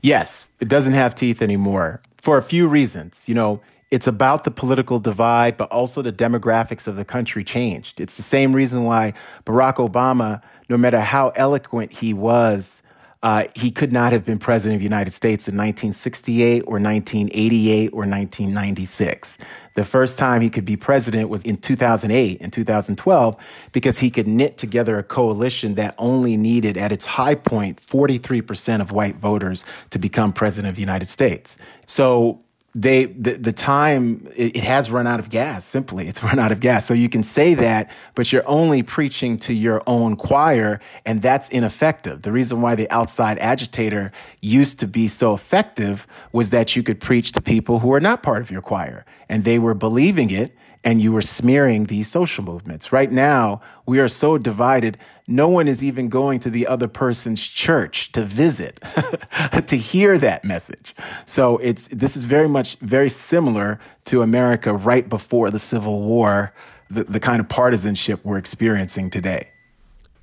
Yes, 0.00 0.52
it 0.60 0.68
doesn't 0.68 0.94
have 0.94 1.14
teeth 1.14 1.42
anymore 1.42 2.00
for 2.18 2.38
a 2.38 2.42
few 2.42 2.68
reasons. 2.68 3.28
You 3.28 3.34
know, 3.34 3.60
it's 3.90 4.06
about 4.06 4.44
the 4.44 4.50
political 4.50 4.98
divide, 4.98 5.56
but 5.56 5.70
also 5.70 6.02
the 6.02 6.12
demographics 6.12 6.86
of 6.88 6.96
the 6.96 7.04
country 7.04 7.44
changed. 7.44 8.00
It's 8.00 8.16
the 8.16 8.22
same 8.22 8.54
reason 8.54 8.84
why 8.84 9.14
Barack 9.44 9.76
Obama, 9.76 10.42
no 10.68 10.76
matter 10.76 11.00
how 11.00 11.30
eloquent 11.30 11.92
he 11.92 12.12
was, 12.12 12.82
uh, 13.26 13.44
he 13.56 13.72
could 13.72 13.92
not 13.92 14.12
have 14.12 14.24
been 14.24 14.38
president 14.38 14.76
of 14.76 14.78
the 14.78 14.84
United 14.84 15.12
States 15.12 15.48
in 15.48 15.56
1968 15.56 16.60
or 16.60 16.78
1988 16.78 17.88
or 17.88 18.06
1996. 18.06 19.38
The 19.74 19.82
first 19.82 20.16
time 20.16 20.42
he 20.42 20.48
could 20.48 20.64
be 20.64 20.76
president 20.76 21.28
was 21.28 21.42
in 21.42 21.56
2008 21.56 22.40
and 22.40 22.52
2012 22.52 23.36
because 23.72 23.98
he 23.98 24.10
could 24.10 24.28
knit 24.28 24.56
together 24.58 24.96
a 25.00 25.02
coalition 25.02 25.74
that 25.74 25.96
only 25.98 26.36
needed, 26.36 26.76
at 26.76 26.92
its 26.92 27.04
high 27.04 27.34
point, 27.34 27.84
43% 27.84 28.80
of 28.80 28.92
white 28.92 29.16
voters 29.16 29.64
to 29.90 29.98
become 29.98 30.32
president 30.32 30.70
of 30.70 30.76
the 30.76 30.82
United 30.82 31.08
States. 31.08 31.58
So 31.84 32.38
they 32.76 33.06
the, 33.06 33.32
the 33.32 33.54
time 33.54 34.28
it, 34.36 34.54
it, 34.56 34.62
has 34.62 34.90
run 34.90 35.06
out 35.06 35.18
of 35.18 35.30
gas 35.30 35.64
simply. 35.64 36.06
It's 36.06 36.22
run 36.22 36.38
out 36.38 36.52
of 36.52 36.60
gas. 36.60 36.84
So 36.84 36.92
you 36.92 37.08
can 37.08 37.22
say 37.22 37.54
that 37.54 37.90
but 38.14 38.30
you're 38.30 38.46
only 38.46 38.82
preaching 38.82 39.38
to 39.38 39.54
your 39.54 39.82
own 39.86 40.14
choir 40.16 40.78
and 41.06 41.22
that's 41.22 41.48
ineffective. 41.48 42.20
The 42.22 42.32
reason 42.32 42.60
why 42.60 42.74
the 42.74 42.88
outside 42.90 43.38
agitator 43.38 44.12
used 44.42 44.78
to 44.80 44.86
be 44.86 45.08
so 45.08 45.32
effective 45.32 46.06
was 46.32 46.50
that 46.50 46.76
you 46.76 46.82
could 46.82 47.00
preach 47.00 47.32
to 47.32 47.40
people 47.40 47.78
who 47.78 47.92
are 47.94 48.00
not 48.00 48.22
part 48.22 48.42
of 48.42 48.50
your 48.50 48.62
choir 48.62 49.06
and 49.26 49.44
they 49.44 49.58
were 49.58 49.74
believing 49.74 50.30
it 50.30 50.54
and 50.84 51.00
you 51.00 51.12
were 51.12 51.22
smearing 51.22 51.86
these 51.86 52.08
social 52.08 52.44
movements. 52.44 52.92
Right 52.92 53.10
now, 53.10 53.60
we 53.86 53.98
are 53.98 54.06
so 54.06 54.38
divided, 54.38 54.98
no 55.28 55.48
one 55.48 55.66
is 55.66 55.82
even 55.82 56.08
going 56.08 56.38
to 56.40 56.50
the 56.50 56.66
other 56.66 56.88
person's 56.88 57.42
church 57.42 58.12
to 58.12 58.22
visit, 58.22 58.80
to 59.66 59.76
hear 59.76 60.18
that 60.18 60.44
message. 60.44 60.94
So 61.24 61.58
it's 61.58 61.88
this 61.88 62.16
is 62.16 62.24
very 62.24 62.48
much 62.48 62.76
very 62.76 63.08
similar 63.08 63.80
to 64.06 64.22
America 64.22 64.72
right 64.72 65.08
before 65.08 65.50
the 65.50 65.58
Civil 65.58 66.02
War, 66.02 66.52
the, 66.88 67.04
the 67.04 67.20
kind 67.20 67.40
of 67.40 67.48
partisanship 67.48 68.20
we're 68.24 68.38
experiencing 68.38 69.10
today. 69.10 69.48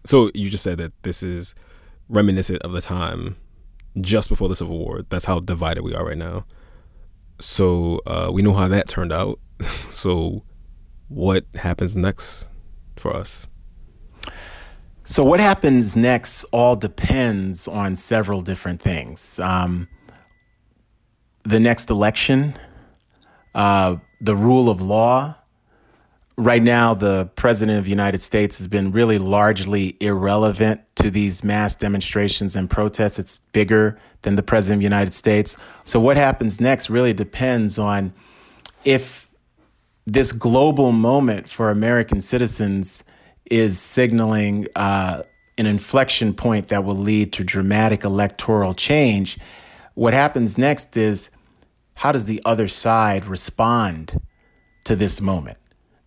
So 0.05 0.31
you 0.33 0.49
just 0.49 0.63
said 0.63 0.77
that 0.79 0.93
this 1.03 1.23
is 1.23 1.55
reminiscent 2.09 2.61
of 2.61 2.71
the 2.71 2.81
time 2.81 3.35
just 3.99 4.29
before 4.29 4.49
the 4.49 4.55
Civil 4.55 4.77
War. 4.77 5.01
That's 5.09 5.25
how 5.25 5.39
divided 5.39 5.83
we 5.83 5.93
are 5.95 6.05
right 6.05 6.17
now. 6.17 6.45
So 7.39 8.01
uh, 8.05 8.29
we 8.31 8.41
know 8.41 8.53
how 8.53 8.67
that 8.69 8.87
turned 8.87 9.11
out. 9.11 9.39
so 9.87 10.43
what 11.09 11.45
happens 11.55 11.95
next 11.95 12.47
for 12.95 13.15
us? 13.15 13.49
So, 15.05 15.21
what 15.23 15.41
happens 15.41 15.97
next 15.97 16.45
all 16.45 16.77
depends 16.77 17.67
on 17.67 17.97
several 17.97 18.41
different 18.41 18.81
things. 18.81 19.37
Um, 19.37 19.89
the 21.43 21.59
next 21.59 21.89
election, 21.89 22.57
uh, 23.53 23.97
the 24.21 24.35
rule 24.35 24.69
of 24.69 24.81
law. 24.81 25.35
Right 26.35 26.63
now, 26.63 26.93
the 26.93 27.29
president 27.35 27.77
of 27.77 27.83
the 27.83 27.89
United 27.89 28.21
States 28.21 28.57
has 28.57 28.67
been 28.67 28.91
really 28.91 29.19
largely 29.19 29.97
irrelevant 29.99 30.81
to 30.95 31.11
these 31.11 31.43
mass 31.43 31.75
demonstrations 31.75 32.55
and 32.55 32.69
protests. 32.69 33.19
It's 33.19 33.35
bigger 33.35 33.99
than 34.21 34.35
the 34.37 34.41
president 34.41 34.77
of 34.77 34.79
the 34.79 34.85
United 34.85 35.13
States. 35.13 35.57
So, 35.83 35.99
what 35.99 36.15
happens 36.15 36.61
next 36.61 36.89
really 36.89 37.11
depends 37.11 37.77
on 37.77 38.13
if 38.85 39.29
this 40.07 40.31
global 40.31 40.93
moment 40.93 41.49
for 41.49 41.69
American 41.69 42.21
citizens 42.21 43.03
is 43.49 43.79
signaling 43.79 44.67
uh, 44.75 45.23
an 45.58 45.65
inflection 45.65 46.34
point 46.34 46.69
that 46.69 46.84
will 46.84 46.95
lead 46.95 47.34
to 47.34 47.43
dramatic 47.43 48.03
electoral 48.03 48.73
change. 48.73 49.38
What 49.93 50.13
happens 50.13 50.58
next 50.58 50.97
is 50.97 51.29
how 51.95 52.12
does 52.12 52.25
the 52.25 52.41
other 52.45 52.67
side 52.67 53.25
respond 53.25 54.19
to 54.86 54.95
this 54.95 55.21
moment? 55.21 55.58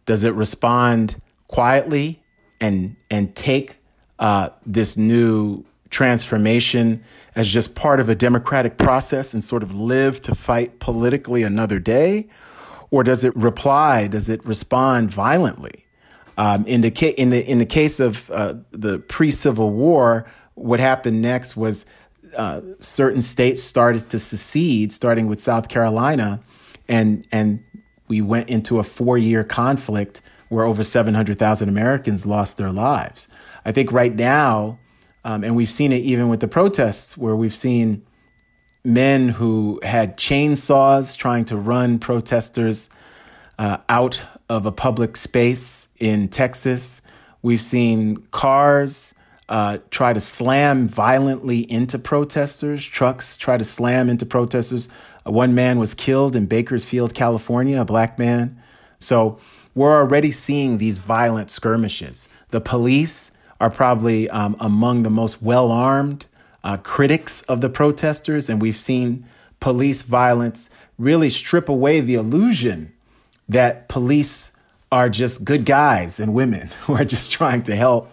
Does 0.05 0.25
it 0.25 0.35
respond 0.35 1.17
quietly 1.49 2.23
and 2.61 2.97
and 3.11 3.35
take 3.37 3.79
uh, 4.19 4.49
this 4.65 4.97
new 4.97 5.65
transformation 5.91 7.05
as 7.37 7.53
just 7.53 7.75
part 7.77 8.01
of 8.01 8.09
a 8.09 8.15
democratic 8.15 8.77
process 8.77 9.33
and 9.33 9.45
sort 9.45 9.63
of 9.63 9.75
live 9.75 10.21
to 10.23 10.35
fight 10.35 10.81
politically 10.81 11.43
another 11.43 11.79
day? 11.79 12.29
or 12.91 13.05
does 13.05 13.25
it 13.25 13.35
reply? 13.37 14.07
Does 14.07 14.29
it 14.29 14.45
respond 14.45 15.11
violently? 15.11 15.86
Um, 16.37 16.65
in 16.67 16.83
the 16.83 16.91
ca- 16.91 17.15
in 17.15 17.31
the 17.31 17.45
in 17.49 17.59
the 17.59 17.67
case 17.67 17.99
of 18.01 18.31
uh, 18.31 18.55
the 18.71 18.99
pre 18.99 19.31
Civil 19.31 19.71
War, 19.71 20.27
what 20.55 20.81
happened 20.81 21.23
next 21.23 21.57
was 21.57 21.87
uh, 22.37 22.61
certain 22.79 23.23
states 23.23 23.63
started 23.63 24.11
to 24.11 24.19
secede, 24.19 24.93
starting 24.93 25.27
with 25.27 25.41
South 25.41 25.69
Carolina, 25.69 26.41
and 26.89 27.27
and 27.33 27.65
we 28.09 28.21
went 28.21 28.51
into 28.51 28.79
a 28.79 28.83
four 28.83 29.17
year 29.17 29.45
conflict 29.45 30.21
where 30.49 30.65
over 30.65 30.85
seven 30.85 31.15
hundred 31.15 31.39
thousand 31.39 31.69
Americans 31.69 32.27
lost 32.27 32.59
their 32.59 32.71
lives. 32.71 33.29
I 33.65 33.73
think 33.73 33.91
right 33.91 34.15
now, 34.15 34.79
um, 35.25 35.43
and 35.43 35.57
we've 35.57 35.69
seen 35.69 35.91
it 35.93 36.03
even 36.03 36.29
with 36.29 36.41
the 36.41 36.49
protests, 36.49 37.17
where 37.17 37.35
we've 37.35 37.55
seen 37.55 38.05
men 38.85 39.31
who 39.31 39.81
had 39.83 40.17
chainsaws 40.17 41.17
trying 41.17 41.45
to 41.47 41.57
run 41.57 41.99
protesters 41.99 42.89
uh, 43.59 43.79
out 43.89 44.23
of 44.49 44.67
a 44.67 44.73
public 44.73 45.17
space 45.17 45.89
in 45.99 46.29
Texas. 46.29 47.03
We've 47.43 47.61
seen 47.61 48.17
cars 48.31 49.15
uh, 49.49 49.79
try 49.91 50.13
to 50.13 50.21
slam 50.21 50.89
violently 50.89 51.61
into 51.71 51.99
protesters, 51.99 52.85
trucks 52.85 53.37
try 53.37 53.57
to 53.57 53.65
slam 53.65 54.09
into 54.09 54.27
protesters. 54.27 54.89
Uh, 55.27 55.31
one 55.31 55.55
man 55.55 55.79
was 55.79 55.95
killed 55.95 56.35
in 56.35 56.47
Bakersfield, 56.47 57.15
California, 57.15 57.81
a 57.81 57.85
black 57.85 58.19
man. 58.19 58.61
So 58.99 59.39
we're 59.75 59.97
already 59.97 60.33
seeing 60.33 60.79
these 60.79 60.99
violent 60.99 61.51
skirmishes. 61.51 62.29
The 62.51 62.61
police 62.61 63.31
are 63.61 63.71
probably 63.71 64.29
um, 64.31 64.57
among 64.59 65.03
the 65.03 65.11
most 65.11 65.43
well 65.43 65.71
armed 65.71 66.27
uh, 66.65 66.77
critics 66.79 67.43
of 67.43 67.61
the 67.61 67.69
protesters, 67.69 68.49
and 68.49 68.61
we've 68.61 68.77
seen 68.77 69.25
police 69.61 70.03
violence 70.03 70.71
really 70.99 71.31
strip 71.31 71.69
away 71.69 72.01
the 72.01 72.15
illusion 72.15 72.93
that 73.49 73.89
police 73.89 74.53
are 74.91 75.09
just 75.09 75.45
good 75.45 75.65
guys 75.65 76.21
and 76.21 76.35
women 76.35 76.71
who 76.87 76.95
are 76.95 77.05
just 77.05 77.33
trying 77.33 77.63
to 77.65 77.77
help 77.77 78.13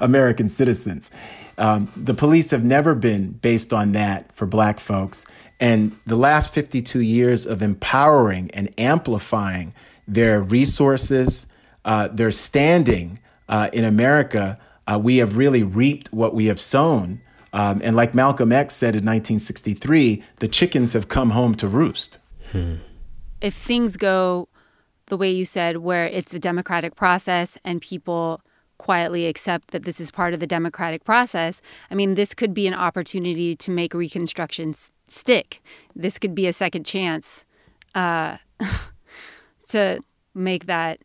American 0.00 0.48
citizens. 0.48 1.10
Um, 1.58 1.92
the 1.96 2.14
police 2.14 2.50
have 2.50 2.64
never 2.64 2.94
been 2.94 3.32
based 3.32 3.72
on 3.72 3.92
that 3.92 4.32
for 4.32 4.46
black 4.46 4.80
folks. 4.80 5.26
And 5.60 5.96
the 6.06 6.16
last 6.16 6.52
52 6.52 7.00
years 7.00 7.46
of 7.46 7.62
empowering 7.62 8.50
and 8.52 8.72
amplifying 8.78 9.74
their 10.08 10.42
resources, 10.42 11.52
uh, 11.84 12.08
their 12.08 12.30
standing 12.30 13.20
uh, 13.48 13.70
in 13.72 13.84
America, 13.84 14.58
uh, 14.86 14.98
we 15.00 15.18
have 15.18 15.36
really 15.36 15.62
reaped 15.62 16.12
what 16.12 16.34
we 16.34 16.46
have 16.46 16.58
sown. 16.58 17.20
Um, 17.52 17.80
and 17.84 17.94
like 17.94 18.14
Malcolm 18.14 18.50
X 18.50 18.74
said 18.74 18.94
in 18.94 19.04
1963, 19.04 20.24
the 20.40 20.48
chickens 20.48 20.94
have 20.94 21.08
come 21.08 21.30
home 21.30 21.54
to 21.56 21.68
roost. 21.68 22.18
Hmm. 22.50 22.76
If 23.40 23.54
things 23.54 23.96
go 23.96 24.48
the 25.06 25.16
way 25.16 25.30
you 25.30 25.44
said, 25.44 25.78
where 25.78 26.06
it's 26.06 26.32
a 26.34 26.38
democratic 26.38 26.94
process 26.94 27.58
and 27.64 27.80
people 27.80 28.40
quietly 28.78 29.26
accept 29.26 29.70
that 29.70 29.84
this 29.84 30.00
is 30.00 30.10
part 30.10 30.34
of 30.34 30.40
the 30.40 30.46
democratic 30.46 31.04
process, 31.04 31.62
I 31.90 31.94
mean, 31.94 32.14
this 32.14 32.34
could 32.34 32.52
be 32.52 32.66
an 32.66 32.74
opportunity 32.74 33.54
to 33.54 33.70
make 33.70 33.94
Reconstruction 33.94 34.74
stick. 35.08 35.62
This 35.94 36.18
could 36.18 36.34
be 36.34 36.46
a 36.46 36.52
second 36.52 36.84
chance 36.84 37.44
uh, 37.94 38.38
to 39.68 40.00
make 40.34 40.66
that 40.66 40.98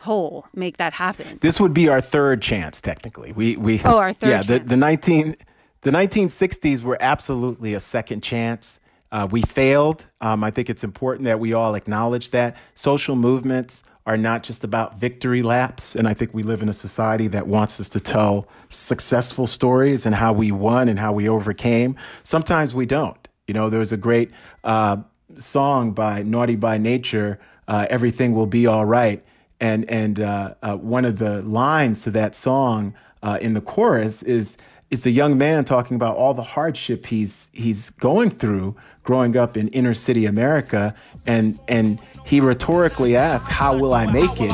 whole, 0.00 0.46
make 0.54 0.76
that 0.76 0.92
happen. 0.92 1.38
This 1.40 1.58
would 1.58 1.72
be 1.72 1.88
our 1.88 2.00
third 2.00 2.42
chance, 2.42 2.80
technically. 2.80 3.32
We 3.32 3.56
we 3.56 3.80
oh 3.84 3.98
our 3.98 4.12
third. 4.12 4.30
Yeah, 4.30 4.42
the 4.42 4.58
the 4.58 4.76
nineteen 4.76 5.36
the 5.80 5.90
nineteen 5.90 6.28
sixties 6.28 6.82
were 6.82 6.98
absolutely 7.00 7.74
a 7.74 7.80
second 7.80 8.22
chance. 8.22 8.80
Uh, 9.14 9.28
we 9.30 9.42
failed. 9.42 10.06
Um, 10.20 10.42
I 10.42 10.50
think 10.50 10.68
it's 10.68 10.82
important 10.82 11.24
that 11.26 11.38
we 11.38 11.52
all 11.52 11.76
acknowledge 11.76 12.30
that 12.30 12.56
social 12.74 13.14
movements 13.14 13.84
are 14.06 14.16
not 14.16 14.42
just 14.42 14.64
about 14.64 14.98
victory 14.98 15.40
laps. 15.40 15.94
And 15.94 16.08
I 16.08 16.14
think 16.14 16.34
we 16.34 16.42
live 16.42 16.62
in 16.62 16.68
a 16.68 16.74
society 16.74 17.28
that 17.28 17.46
wants 17.46 17.78
us 17.78 17.88
to 17.90 18.00
tell 18.00 18.48
successful 18.68 19.46
stories 19.46 20.04
and 20.04 20.16
how 20.16 20.32
we 20.32 20.50
won 20.50 20.88
and 20.88 20.98
how 20.98 21.12
we 21.12 21.28
overcame. 21.28 21.94
Sometimes 22.24 22.74
we 22.74 22.86
don't. 22.86 23.28
You 23.46 23.54
know, 23.54 23.70
there's 23.70 23.92
a 23.92 23.96
great 23.96 24.32
uh, 24.64 24.96
song 25.36 25.92
by 25.92 26.24
Naughty 26.24 26.56
by 26.56 26.76
Nature, 26.76 27.38
uh, 27.68 27.86
"Everything 27.88 28.34
Will 28.34 28.46
Be 28.46 28.66
All 28.66 28.84
Right," 28.84 29.22
and 29.60 29.88
and 29.88 30.18
uh, 30.18 30.54
uh 30.60 30.76
one 30.76 31.04
of 31.04 31.18
the 31.18 31.40
lines 31.42 32.02
to 32.02 32.10
that 32.12 32.34
song 32.34 32.94
uh, 33.22 33.38
in 33.40 33.54
the 33.54 33.60
chorus 33.60 34.22
is 34.22 34.56
it's 34.94 35.06
a 35.06 35.10
young 35.10 35.36
man 35.36 35.64
talking 35.64 35.96
about 35.96 36.16
all 36.16 36.34
the 36.34 36.42
hardship 36.42 37.06
he's 37.06 37.50
he's 37.52 37.90
going 37.90 38.30
through 38.30 38.76
growing 39.02 39.36
up 39.36 39.56
in 39.56 39.66
inner 39.68 39.92
city 39.92 40.24
America, 40.24 40.94
and 41.26 41.58
and 41.66 42.00
he 42.24 42.40
rhetorically 42.40 43.16
asks, 43.16 43.52
"How 43.52 43.76
will 43.76 43.92
I 43.92 44.06
make 44.06 44.40
it?" 44.40 44.52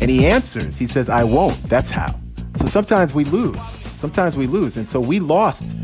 And 0.00 0.10
he 0.10 0.26
answers, 0.26 0.76
he 0.76 0.86
says, 0.86 1.08
"I 1.08 1.24
won't. 1.24 1.60
That's 1.64 1.90
how." 1.90 2.14
So 2.56 2.66
sometimes 2.66 3.14
we 3.14 3.24
lose. 3.24 3.60
Sometimes 3.96 4.36
we 4.36 4.46
lose, 4.46 4.76
and 4.76 4.86
so 4.86 5.00
we 5.00 5.18
lost 5.18 5.74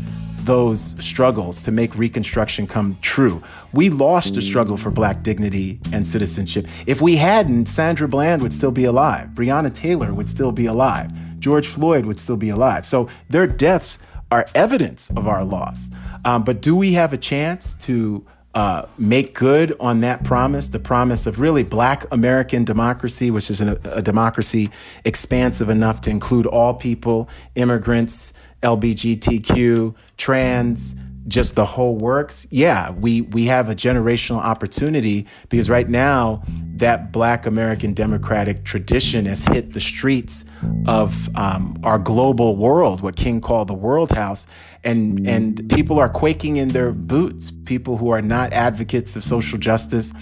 those 0.43 0.95
struggles 1.03 1.63
to 1.63 1.71
make 1.71 1.97
Reconstruction 1.97 2.67
come 2.67 2.97
true. 3.01 3.41
We 3.73 3.89
lost 3.89 4.35
the 4.35 4.43
struggle 4.43 4.77
for 4.77 4.91
black 4.91 5.23
dignity 5.23 5.79
and 5.91 6.05
citizenship. 6.05 6.67
If 6.85 7.01
we 7.01 7.15
hadn't, 7.15 7.65
Sandra 7.65 8.07
Bland 8.07 8.43
would 8.43 8.53
still 8.53 8.71
be 8.71 8.85
alive. 8.85 9.29
Breonna 9.29 9.73
Taylor 9.73 10.13
would 10.13 10.29
still 10.29 10.51
be 10.51 10.67
alive. 10.67 11.09
George 11.45 11.67
Floyd 11.67 12.07
would 12.07 12.19
still 12.19 12.37
be 12.37 12.49
alive. 12.49 12.87
So 12.87 13.07
their 13.29 13.45
deaths 13.45 13.99
are 14.31 14.47
evidence 14.55 15.11
of 15.11 15.27
our 15.27 15.43
loss. 15.45 15.91
Um, 16.25 16.43
but 16.43 16.59
do 16.59 16.75
we 16.75 16.93
have 16.93 17.13
a 17.13 17.19
chance 17.19 17.75
to 17.85 18.25
uh, 18.55 18.87
make 18.97 19.35
good 19.35 19.75
on 19.79 19.99
that 19.99 20.23
promise, 20.23 20.69
the 20.69 20.79
promise 20.79 21.27
of 21.27 21.39
really 21.39 21.61
black 21.61 22.03
American 22.11 22.63
democracy, 22.63 23.29
which 23.29 23.51
is 23.51 23.61
a, 23.61 23.79
a 23.83 24.01
democracy 24.01 24.71
expansive 25.03 25.69
enough 25.69 26.01
to 26.01 26.09
include 26.09 26.47
all 26.47 26.73
people, 26.73 27.29
immigrants, 27.53 28.33
LBGTQ, 28.63 29.93
trans, 30.17 30.95
just 31.27 31.55
the 31.55 31.65
whole 31.65 31.97
works, 31.97 32.45
yeah, 32.51 32.91
we 32.91 33.21
we 33.21 33.45
have 33.45 33.69
a 33.69 33.75
generational 33.75 34.39
opportunity 34.39 35.25
because 35.49 35.69
right 35.69 35.89
now 35.89 36.43
that 36.75 37.11
Black 37.11 37.45
American 37.45 37.93
democratic 37.93 38.63
tradition 38.63 39.25
has 39.25 39.43
hit 39.45 39.73
the 39.73 39.81
streets 39.81 40.45
of 40.87 41.29
um, 41.35 41.77
our 41.83 41.97
global 41.97 42.55
world, 42.55 43.01
what 43.01 43.15
King 43.15 43.41
called 43.41 43.67
the 43.67 43.73
World 43.73 44.11
House, 44.11 44.45
and 44.83 45.27
and 45.27 45.67
people 45.69 45.99
are 45.99 46.09
quaking 46.09 46.57
in 46.57 46.69
their 46.69 46.91
boots. 46.91 47.51
People 47.65 47.97
who 47.97 48.09
are 48.09 48.21
not 48.21 48.53
advocates 48.53 49.15
of 49.15 49.23
social 49.23 49.57
justice, 49.57 50.13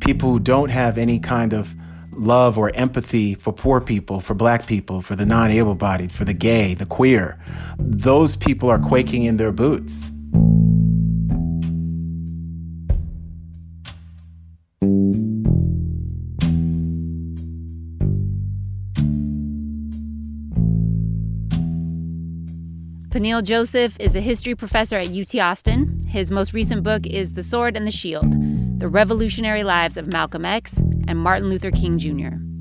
people 0.00 0.30
who 0.30 0.38
don't 0.38 0.70
have 0.70 0.98
any 0.98 1.18
kind 1.18 1.52
of 1.52 1.74
love 2.12 2.56
or 2.56 2.70
empathy 2.74 3.34
for 3.34 3.52
poor 3.52 3.80
people, 3.80 4.20
for 4.20 4.34
black 4.34 4.66
people, 4.66 5.02
for 5.02 5.16
the 5.16 5.26
non 5.26 5.50
able 5.50 5.74
bodied, 5.74 6.12
for 6.12 6.24
the 6.24 6.34
gay, 6.34 6.74
the 6.74 6.86
queer. 6.86 7.38
Those 7.78 8.36
people 8.36 8.70
are 8.70 8.78
quaking 8.78 9.24
in 9.24 9.36
their 9.36 9.52
boots. 9.52 10.12
Peniel 23.14 23.42
Joseph 23.42 23.96
is 24.00 24.16
a 24.16 24.20
history 24.20 24.56
professor 24.56 24.96
at 24.96 25.06
UT 25.06 25.34
Austin. 25.36 26.00
His 26.08 26.32
most 26.32 26.52
recent 26.52 26.82
book 26.82 27.06
is 27.06 27.34
The 27.34 27.44
Sword 27.44 27.76
and 27.76 27.86
the 27.86 27.92
Shield 27.92 28.26
The 28.80 28.88
Revolutionary 28.88 29.62
Lives 29.62 29.96
of 29.96 30.08
Malcolm 30.08 30.44
X 30.44 30.78
and 31.06 31.16
Martin 31.16 31.48
Luther 31.48 31.70
King 31.70 31.96
Jr. 31.96 32.53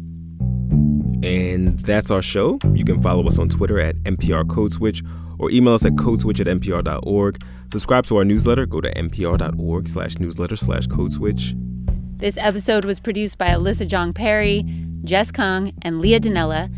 And 1.23 1.79
that's 1.79 2.11
our 2.11 2.21
show. 2.21 2.59
You 2.73 2.83
can 2.83 3.01
follow 3.01 3.25
us 3.27 3.39
on 3.39 3.47
Twitter 3.47 3.79
at 3.79 3.95
NPR 4.03 4.47
Code 4.49 4.73
Switch 4.73 5.01
or 5.39 5.49
email 5.51 5.73
us 5.73 5.85
at 5.85 5.93
codeswitch 5.93 6.39
at 6.39 6.47
npr.org. 6.47 7.43
Subscribe 7.71 8.05
to 8.05 8.17
our 8.17 8.25
newsletter. 8.25 8.65
Go 8.65 8.81
to 8.81 8.93
npr.org 8.93 9.87
slash 9.87 10.19
newsletter 10.19 10.55
slash 10.55 10.87
codeswitch. 10.87 11.57
This 12.17 12.37
episode 12.37 12.85
was 12.85 12.99
produced 12.99 13.37
by 13.37 13.47
Alyssa 13.47 13.87
Jeong 13.87 14.13
Perry, 14.13 14.63
Jess 15.03 15.31
Kung, 15.31 15.73
and 15.81 15.99
Leah 15.99 16.19
Donnella. 16.19 16.73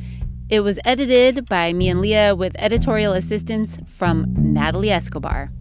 It 0.49 0.59
was 0.61 0.79
edited 0.85 1.49
by 1.49 1.73
me 1.73 1.89
and 1.89 2.01
Leah 2.01 2.35
with 2.35 2.55
editorial 2.57 3.13
assistance 3.13 3.79
from 3.87 4.31
Natalie 4.37 4.91
Escobar. 4.91 5.51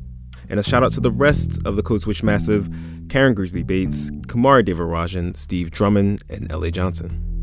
And 0.50 0.60
a 0.60 0.62
shout 0.62 0.82
out 0.82 0.92
to 0.92 1.00
the 1.00 1.10
rest 1.10 1.58
of 1.66 1.76
the 1.76 1.82
Code 1.82 2.02
Switch 2.02 2.22
Massive 2.22 2.68
Karen 3.08 3.34
Grigsby 3.34 3.62
Bates, 3.62 4.10
Kumari 4.28 4.62
Devarajan, 4.62 5.36
Steve 5.36 5.70
Drummond, 5.70 6.22
and 6.28 6.50
L.A. 6.50 6.70
Johnson. 6.70 7.33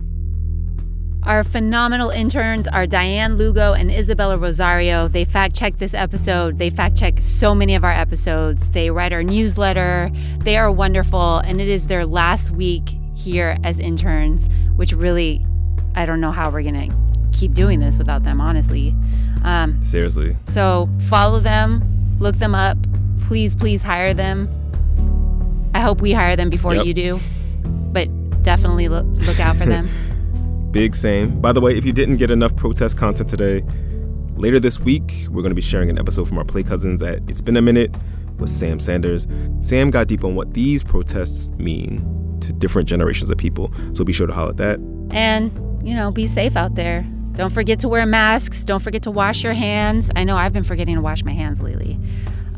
Our 1.23 1.43
phenomenal 1.43 2.09
interns 2.09 2.67
are 2.67 2.87
Diane 2.87 3.37
Lugo 3.37 3.73
and 3.73 3.91
Isabella 3.91 4.37
Rosario. 4.37 5.07
They 5.07 5.23
fact 5.23 5.55
check 5.55 5.77
this 5.77 5.93
episode. 5.93 6.57
They 6.57 6.71
fact 6.71 6.97
check 6.97 7.21
so 7.21 7.53
many 7.53 7.75
of 7.75 7.83
our 7.83 7.91
episodes. 7.91 8.71
They 8.71 8.89
write 8.89 9.13
our 9.13 9.21
newsletter. 9.21 10.09
They 10.39 10.57
are 10.57 10.71
wonderful. 10.71 11.37
And 11.37 11.61
it 11.61 11.67
is 11.67 11.85
their 11.85 12.07
last 12.07 12.49
week 12.49 12.89
here 13.13 13.55
as 13.63 13.77
interns, 13.77 14.49
which 14.75 14.93
really, 14.93 15.45
I 15.93 16.07
don't 16.07 16.21
know 16.21 16.31
how 16.31 16.49
we're 16.49 16.63
going 16.63 16.89
to 16.89 17.37
keep 17.37 17.53
doing 17.53 17.79
this 17.79 17.99
without 17.99 18.23
them, 18.23 18.41
honestly. 18.41 18.95
Um, 19.43 19.83
Seriously. 19.83 20.35
So 20.45 20.89
follow 21.07 21.39
them, 21.39 22.17
look 22.19 22.37
them 22.37 22.55
up. 22.55 22.79
Please, 23.21 23.55
please 23.55 23.83
hire 23.83 24.15
them. 24.15 24.49
I 25.75 25.81
hope 25.81 26.01
we 26.01 26.13
hire 26.13 26.35
them 26.35 26.49
before 26.49 26.73
yep. 26.73 26.87
you 26.87 26.95
do, 26.95 27.19
but 27.63 28.09
definitely 28.41 28.87
look, 28.87 29.05
look 29.05 29.39
out 29.39 29.55
for 29.55 29.67
them. 29.67 29.87
Big 30.71 30.95
same. 30.95 31.41
By 31.41 31.51
the 31.51 31.59
way, 31.59 31.77
if 31.77 31.83
you 31.83 31.91
didn't 31.91 32.15
get 32.15 32.31
enough 32.31 32.55
protest 32.55 32.97
content 32.97 33.29
today, 33.29 33.63
later 34.35 34.59
this 34.59 34.79
week, 34.79 35.25
we're 35.29 35.41
going 35.41 35.51
to 35.51 35.55
be 35.55 35.61
sharing 35.61 35.89
an 35.89 35.99
episode 35.99 36.27
from 36.27 36.37
our 36.37 36.45
Play 36.45 36.63
Cousins 36.63 37.01
at 37.01 37.19
It's 37.27 37.41
Been 37.41 37.57
a 37.57 37.61
Minute 37.61 37.95
with 38.37 38.49
Sam 38.49 38.79
Sanders. 38.79 39.27
Sam 39.59 39.91
got 39.91 40.07
deep 40.07 40.23
on 40.23 40.35
what 40.35 40.53
these 40.53 40.83
protests 40.83 41.49
mean 41.57 42.37
to 42.39 42.53
different 42.53 42.87
generations 42.87 43.29
of 43.29 43.37
people, 43.37 43.71
so 43.93 44.03
be 44.05 44.13
sure 44.13 44.27
to 44.27 44.33
holler 44.33 44.51
at 44.51 44.57
that. 44.57 44.79
And, 45.11 45.51
you 45.87 45.93
know, 45.93 46.09
be 46.09 46.25
safe 46.25 46.55
out 46.55 46.75
there. 46.75 47.05
Don't 47.33 47.51
forget 47.51 47.79
to 47.81 47.89
wear 47.89 48.05
masks. 48.05 48.63
Don't 48.63 48.81
forget 48.81 49.03
to 49.03 49.11
wash 49.11 49.43
your 49.43 49.53
hands. 49.53 50.09
I 50.15 50.23
know 50.23 50.37
I've 50.37 50.53
been 50.53 50.63
forgetting 50.63 50.95
to 50.95 51.01
wash 51.01 51.23
my 51.23 51.33
hands 51.33 51.61
lately. 51.61 51.99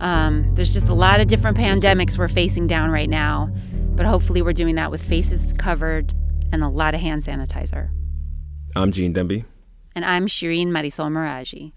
Um, 0.01 0.53
there's 0.53 0.73
just 0.73 0.87
a 0.87 0.93
lot 0.93 1.19
of 1.19 1.27
different 1.27 1.57
pandemics 1.57 2.17
we're 2.17 2.27
facing 2.27 2.67
down 2.67 2.91
right 2.91 3.09
now, 3.09 3.51
but 3.95 4.05
hopefully 4.05 4.41
we're 4.41 4.53
doing 4.53 4.75
that 4.75 4.91
with 4.91 5.01
faces 5.01 5.53
covered 5.57 6.13
and 6.51 6.63
a 6.63 6.67
lot 6.67 6.93
of 6.93 7.01
hand 7.01 7.23
sanitizer. 7.23 7.89
I'm 8.75 8.91
Gene 8.91 9.13
Demby. 9.13 9.45
And 9.95 10.03
I'm 10.03 10.25
Shireen 10.25 10.69
Marisol 10.69 11.11
Meraji. 11.11 11.73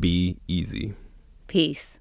Be 0.00 0.36
easy. 0.48 0.94
Peace. 1.46 2.00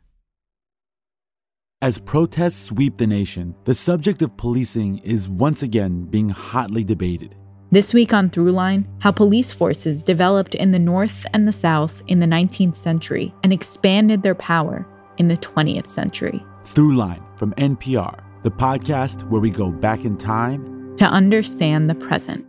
As 1.84 2.00
protests 2.00 2.60
sweep 2.60 2.98
the 2.98 3.06
nation, 3.06 3.56
the 3.66 3.76
subject 3.76 4.24
of 4.24 4.36
policing 4.38 4.98
is 5.00 5.30
once 5.30 5.62
again 5.62 6.06
being 6.06 6.30
hotly 6.30 6.84
debated. 6.84 7.36
This 7.72 7.94
week 7.94 8.12
on 8.12 8.32
Throughline, 8.32 8.86
how 8.98 9.12
police 9.12 9.52
forces 9.52 10.02
developed 10.02 10.56
in 10.56 10.72
the 10.72 10.80
North 10.80 11.28
and 11.34 11.48
the 11.48 11.52
South 11.52 12.02
in 12.08 12.20
the 12.20 12.26
19th 12.26 12.76
century 12.76 13.32
and 13.44 13.54
expanded 13.54 14.24
their 14.24 14.36
power 14.36 14.86
in 15.20 15.28
the 15.28 15.38
20th 15.38 15.88
century. 15.88 16.44
Throughline 16.64 17.24
from 17.38 17.54
NPR, 17.54 18.20
the 18.42 18.52
podcast 18.52 19.30
where 19.30 19.42
we 19.42 19.52
go 19.52 19.70
back 19.70 20.06
in 20.06 20.18
time 20.18 20.98
to 20.98 21.06
understand 21.06 21.88
the 21.88 21.96
present. 21.96 22.49